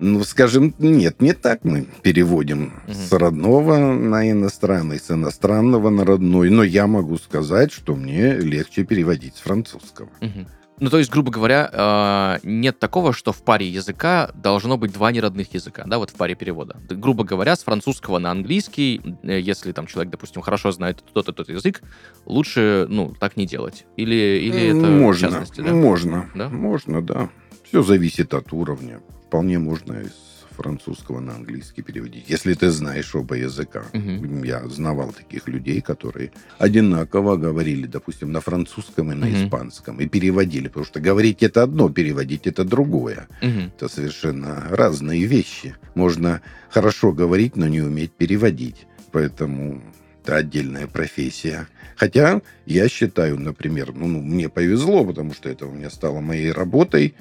Ну, 0.00 0.24
скажем, 0.24 0.74
нет, 0.78 1.22
не 1.22 1.32
так 1.34 1.64
мы 1.64 1.86
переводим 2.02 2.72
Мгм. 2.86 2.94
с 2.94 3.12
родного 3.12 3.76
на 3.94 4.28
иностранный, 4.30 4.98
с 4.98 5.10
иностранного 5.10 5.88
на 5.90 6.04
родной. 6.04 6.50
Но 6.50 6.64
я 6.64 6.86
могу 6.86 7.16
сказать, 7.16 7.70
что 7.72 7.94
мне 7.94 8.34
легче 8.34 8.84
переводить 8.84 9.36
с 9.36 9.40
французского. 9.40 10.08
Мгм. 10.20 10.48
Ну, 10.80 10.90
то 10.90 10.98
есть, 10.98 11.08
грубо 11.10 11.30
говоря, 11.30 11.70
э, 11.72 12.38
нет 12.42 12.80
такого, 12.80 13.12
что 13.12 13.30
в 13.30 13.44
паре 13.44 13.68
языка 13.68 14.32
должно 14.34 14.76
быть 14.76 14.92
два 14.92 15.12
неродных 15.12 15.54
языка, 15.54 15.84
да, 15.86 15.98
вот 15.98 16.10
в 16.10 16.14
паре 16.14 16.34
перевода. 16.34 16.76
Грубо 16.90 17.22
говоря, 17.22 17.54
с 17.54 17.62
французского 17.62 18.18
на 18.18 18.32
английский, 18.32 19.00
э, 19.22 19.38
если 19.38 19.70
там 19.70 19.86
человек, 19.86 20.10
допустим, 20.10 20.42
хорошо 20.42 20.72
знает 20.72 21.04
тот 21.12 21.28
и 21.28 21.32
тот 21.32 21.48
язык, 21.48 21.80
лучше, 22.26 22.86
ну, 22.90 23.14
так 23.20 23.36
не 23.36 23.46
делать. 23.46 23.86
Или, 23.96 24.40
или 24.42 24.66
это 24.76 24.90
можно, 24.90 25.28
в 25.28 25.30
частности, 25.30 25.60
да? 25.60 25.72
можно, 25.72 26.28
Да? 26.34 26.48
можно, 26.48 27.00
да. 27.02 27.30
Все 27.74 27.82
зависит 27.82 28.32
от 28.34 28.52
уровня. 28.52 29.00
Вполне 29.26 29.58
можно 29.58 29.94
из 29.94 30.12
французского 30.56 31.18
на 31.18 31.34
английский 31.34 31.82
переводить, 31.82 32.26
если 32.28 32.54
ты 32.54 32.70
знаешь 32.70 33.12
оба 33.16 33.34
языка. 33.34 33.82
Мгм. 33.92 34.44
Я 34.44 34.64
знавал 34.68 35.10
таких 35.10 35.48
людей, 35.48 35.80
которые 35.80 36.30
одинаково 36.60 37.34
говорили, 37.34 37.88
допустим, 37.88 38.30
на 38.30 38.40
французском 38.40 39.10
и 39.10 39.16
на 39.16 39.26
Мгм. 39.26 39.34
испанском, 39.46 39.98
и 39.98 40.06
переводили, 40.06 40.68
потому 40.68 40.86
что 40.86 41.00
говорить 41.00 41.42
это 41.42 41.64
одно, 41.64 41.88
переводить 41.88 42.46
это 42.46 42.62
другое. 42.64 43.26
Мгм. 43.42 43.72
Это 43.76 43.88
совершенно 43.88 44.68
разные 44.70 45.24
вещи. 45.24 45.74
Можно 45.96 46.42
хорошо 46.70 47.10
говорить, 47.10 47.56
но 47.56 47.66
не 47.66 47.80
уметь 47.80 48.12
переводить. 48.12 48.86
Поэтому 49.10 49.82
это 50.24 50.36
отдельная 50.36 50.86
профессия. 50.86 51.68
Хотя 51.96 52.40
я 52.66 52.88
считаю, 52.88 53.38
например, 53.38 53.92
ну, 53.94 54.06
ну, 54.08 54.20
мне 54.20 54.48
повезло, 54.48 55.04
потому 55.04 55.34
что 55.34 55.50
это 55.50 55.66
у 55.66 55.72
меня 55.72 55.90
стало 55.90 56.20
моей 56.20 56.50
работой, 56.50 57.14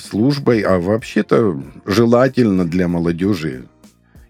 службой, 0.00 0.60
а 0.60 0.78
вообще-то 0.78 1.60
желательно 1.84 2.64
для 2.64 2.86
молодежи 2.86 3.68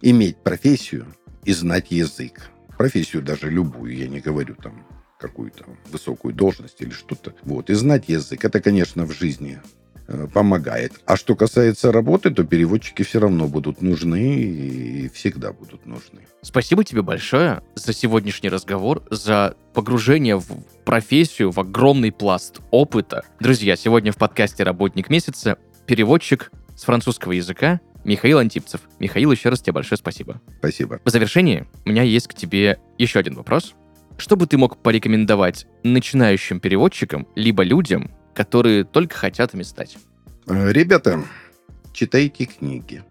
иметь 0.01 0.39
профессию 0.39 1.07
и 1.45 1.53
знать 1.53 1.91
язык. 1.91 2.51
Профессию 2.79 3.23
даже 3.23 3.51
любую, 3.51 3.95
я 3.95 4.09
не 4.09 4.21
говорю 4.21 4.55
там 4.55 4.87
какую-то 5.19 5.65
высокую 5.91 6.35
должность 6.35 6.81
или 6.81 6.91
что-то. 6.91 7.35
Вот. 7.43 7.69
И 7.71 7.75
знать 7.75 8.09
язык, 8.09 8.45
это, 8.45 8.61
конечно, 8.61 9.05
в 9.05 9.13
жизни 9.13 9.61
помогает. 10.33 10.93
А 11.07 11.17
что 11.17 11.35
касается 11.35 11.93
работы, 11.93 12.31
то 12.31 12.45
переводчики 12.45 13.03
все 13.03 13.21
равно 13.21 13.49
будут 13.49 13.83
нужны 13.83 14.35
и 14.35 15.09
всегда 15.09 15.53
будут 15.53 15.87
нужны. 15.87 16.21
Спасибо 16.43 16.85
тебе 16.85 17.03
большое 17.03 17.63
за 17.75 17.93
сегодняшний 17.93 18.49
разговор, 18.49 19.03
за 19.11 19.57
погружение 19.75 20.39
в 20.39 20.47
профессию, 20.85 21.51
в 21.51 21.59
огромный 21.59 22.13
пласт 22.13 22.61
опыта. 22.71 23.25
Друзья, 23.41 23.77
сегодня 23.77 24.13
в 24.13 24.17
подкасте 24.17 24.63
«Работник 24.63 25.11
месяца» 25.11 25.59
переводчик 25.87 26.51
с 26.77 26.85
французского 26.85 27.33
языка 27.33 27.81
Михаил 28.05 28.39
Антипцев. 28.39 28.83
Михаил, 29.01 29.33
еще 29.33 29.49
раз 29.49 29.61
тебе 29.61 29.73
большое 29.73 29.99
спасибо. 29.99 30.41
Спасибо. 30.59 31.01
В 31.05 31.11
завершении 31.11 31.67
у 31.85 31.91
меня 31.91 32.03
есть 32.03 32.29
к 32.29 32.35
тебе 32.35 32.79
еще 32.99 33.19
один 33.19 33.35
вопрос. 33.35 33.75
Что 34.17 34.37
бы 34.37 34.47
ты 34.47 34.57
мог 34.57 34.79
порекомендовать 34.79 35.67
начинающим 35.83 36.61
переводчикам, 36.61 37.27
либо 37.35 37.65
людям, 37.65 38.16
которые 38.37 38.85
только 38.85 39.17
хотят 39.17 39.55
ими 39.55 39.63
стать? 39.63 39.97
Э, 40.47 40.71
Ребята, 40.71 41.25
читайте 41.93 42.45
книги. 42.45 43.03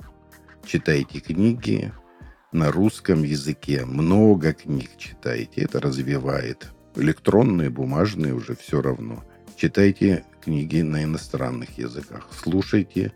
Читайте 0.64 1.20
книги 1.20 1.92
на 2.52 2.72
русском 2.72 3.24
языке. 3.24 3.86
Много 3.86 4.54
книг 4.54 4.92
читайте. 4.98 5.62
Это 5.62 5.82
развивает. 5.82 6.72
Электронные, 6.96 7.70
бумажные 7.70 8.34
уже 8.34 8.56
все 8.56 8.82
равно. 8.82 9.24
Читайте 9.58 10.24
книги 10.42 10.82
на 10.82 11.04
иностранных 11.04 11.78
языках. 11.78 12.28
Слушайте 12.32 13.12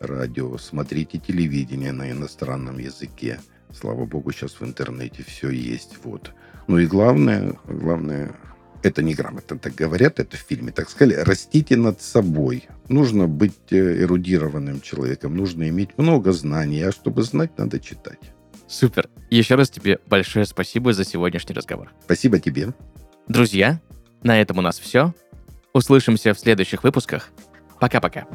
радио, 0.00 0.56
смотрите 0.58 1.18
телевидение 1.18 1.92
на 1.92 2.10
иностранном 2.10 2.78
языке. 2.78 3.40
Слава 3.72 4.06
богу, 4.06 4.30
сейчас 4.32 4.60
в 4.60 4.64
интернете 4.64 5.24
все 5.26 5.50
есть. 5.50 5.98
Вот. 6.04 6.32
Ну 6.68 6.78
и 6.78 6.86
главное, 6.86 7.54
главное, 7.66 8.34
это 8.82 9.02
неграмотно 9.02 9.58
так 9.58 9.74
говорят, 9.74 10.20
это 10.20 10.36
в 10.36 10.40
фильме 10.40 10.72
так 10.72 10.88
сказали, 10.90 11.14
растите 11.14 11.76
над 11.76 12.00
собой. 12.00 12.68
Нужно 12.88 13.26
быть 13.26 13.72
э, 13.72 14.02
эрудированным 14.02 14.80
человеком, 14.80 15.36
нужно 15.36 15.68
иметь 15.68 15.96
много 15.98 16.32
знаний, 16.32 16.82
а 16.82 16.92
чтобы 16.92 17.22
знать, 17.22 17.58
надо 17.58 17.80
читать. 17.80 18.32
Супер. 18.68 19.08
Еще 19.30 19.54
раз 19.54 19.70
тебе 19.70 19.98
большое 20.06 20.44
спасибо 20.44 20.92
за 20.92 21.04
сегодняшний 21.04 21.54
разговор. 21.54 21.90
Спасибо 22.04 22.38
тебе. 22.38 22.74
Друзья, 23.26 23.80
на 24.22 24.40
этом 24.40 24.58
у 24.58 24.62
нас 24.62 24.78
все. 24.78 25.14
Услышимся 25.72 26.34
в 26.34 26.38
следующих 26.38 26.84
выпусках. 26.84 27.30
Пока-пока. 27.80 28.26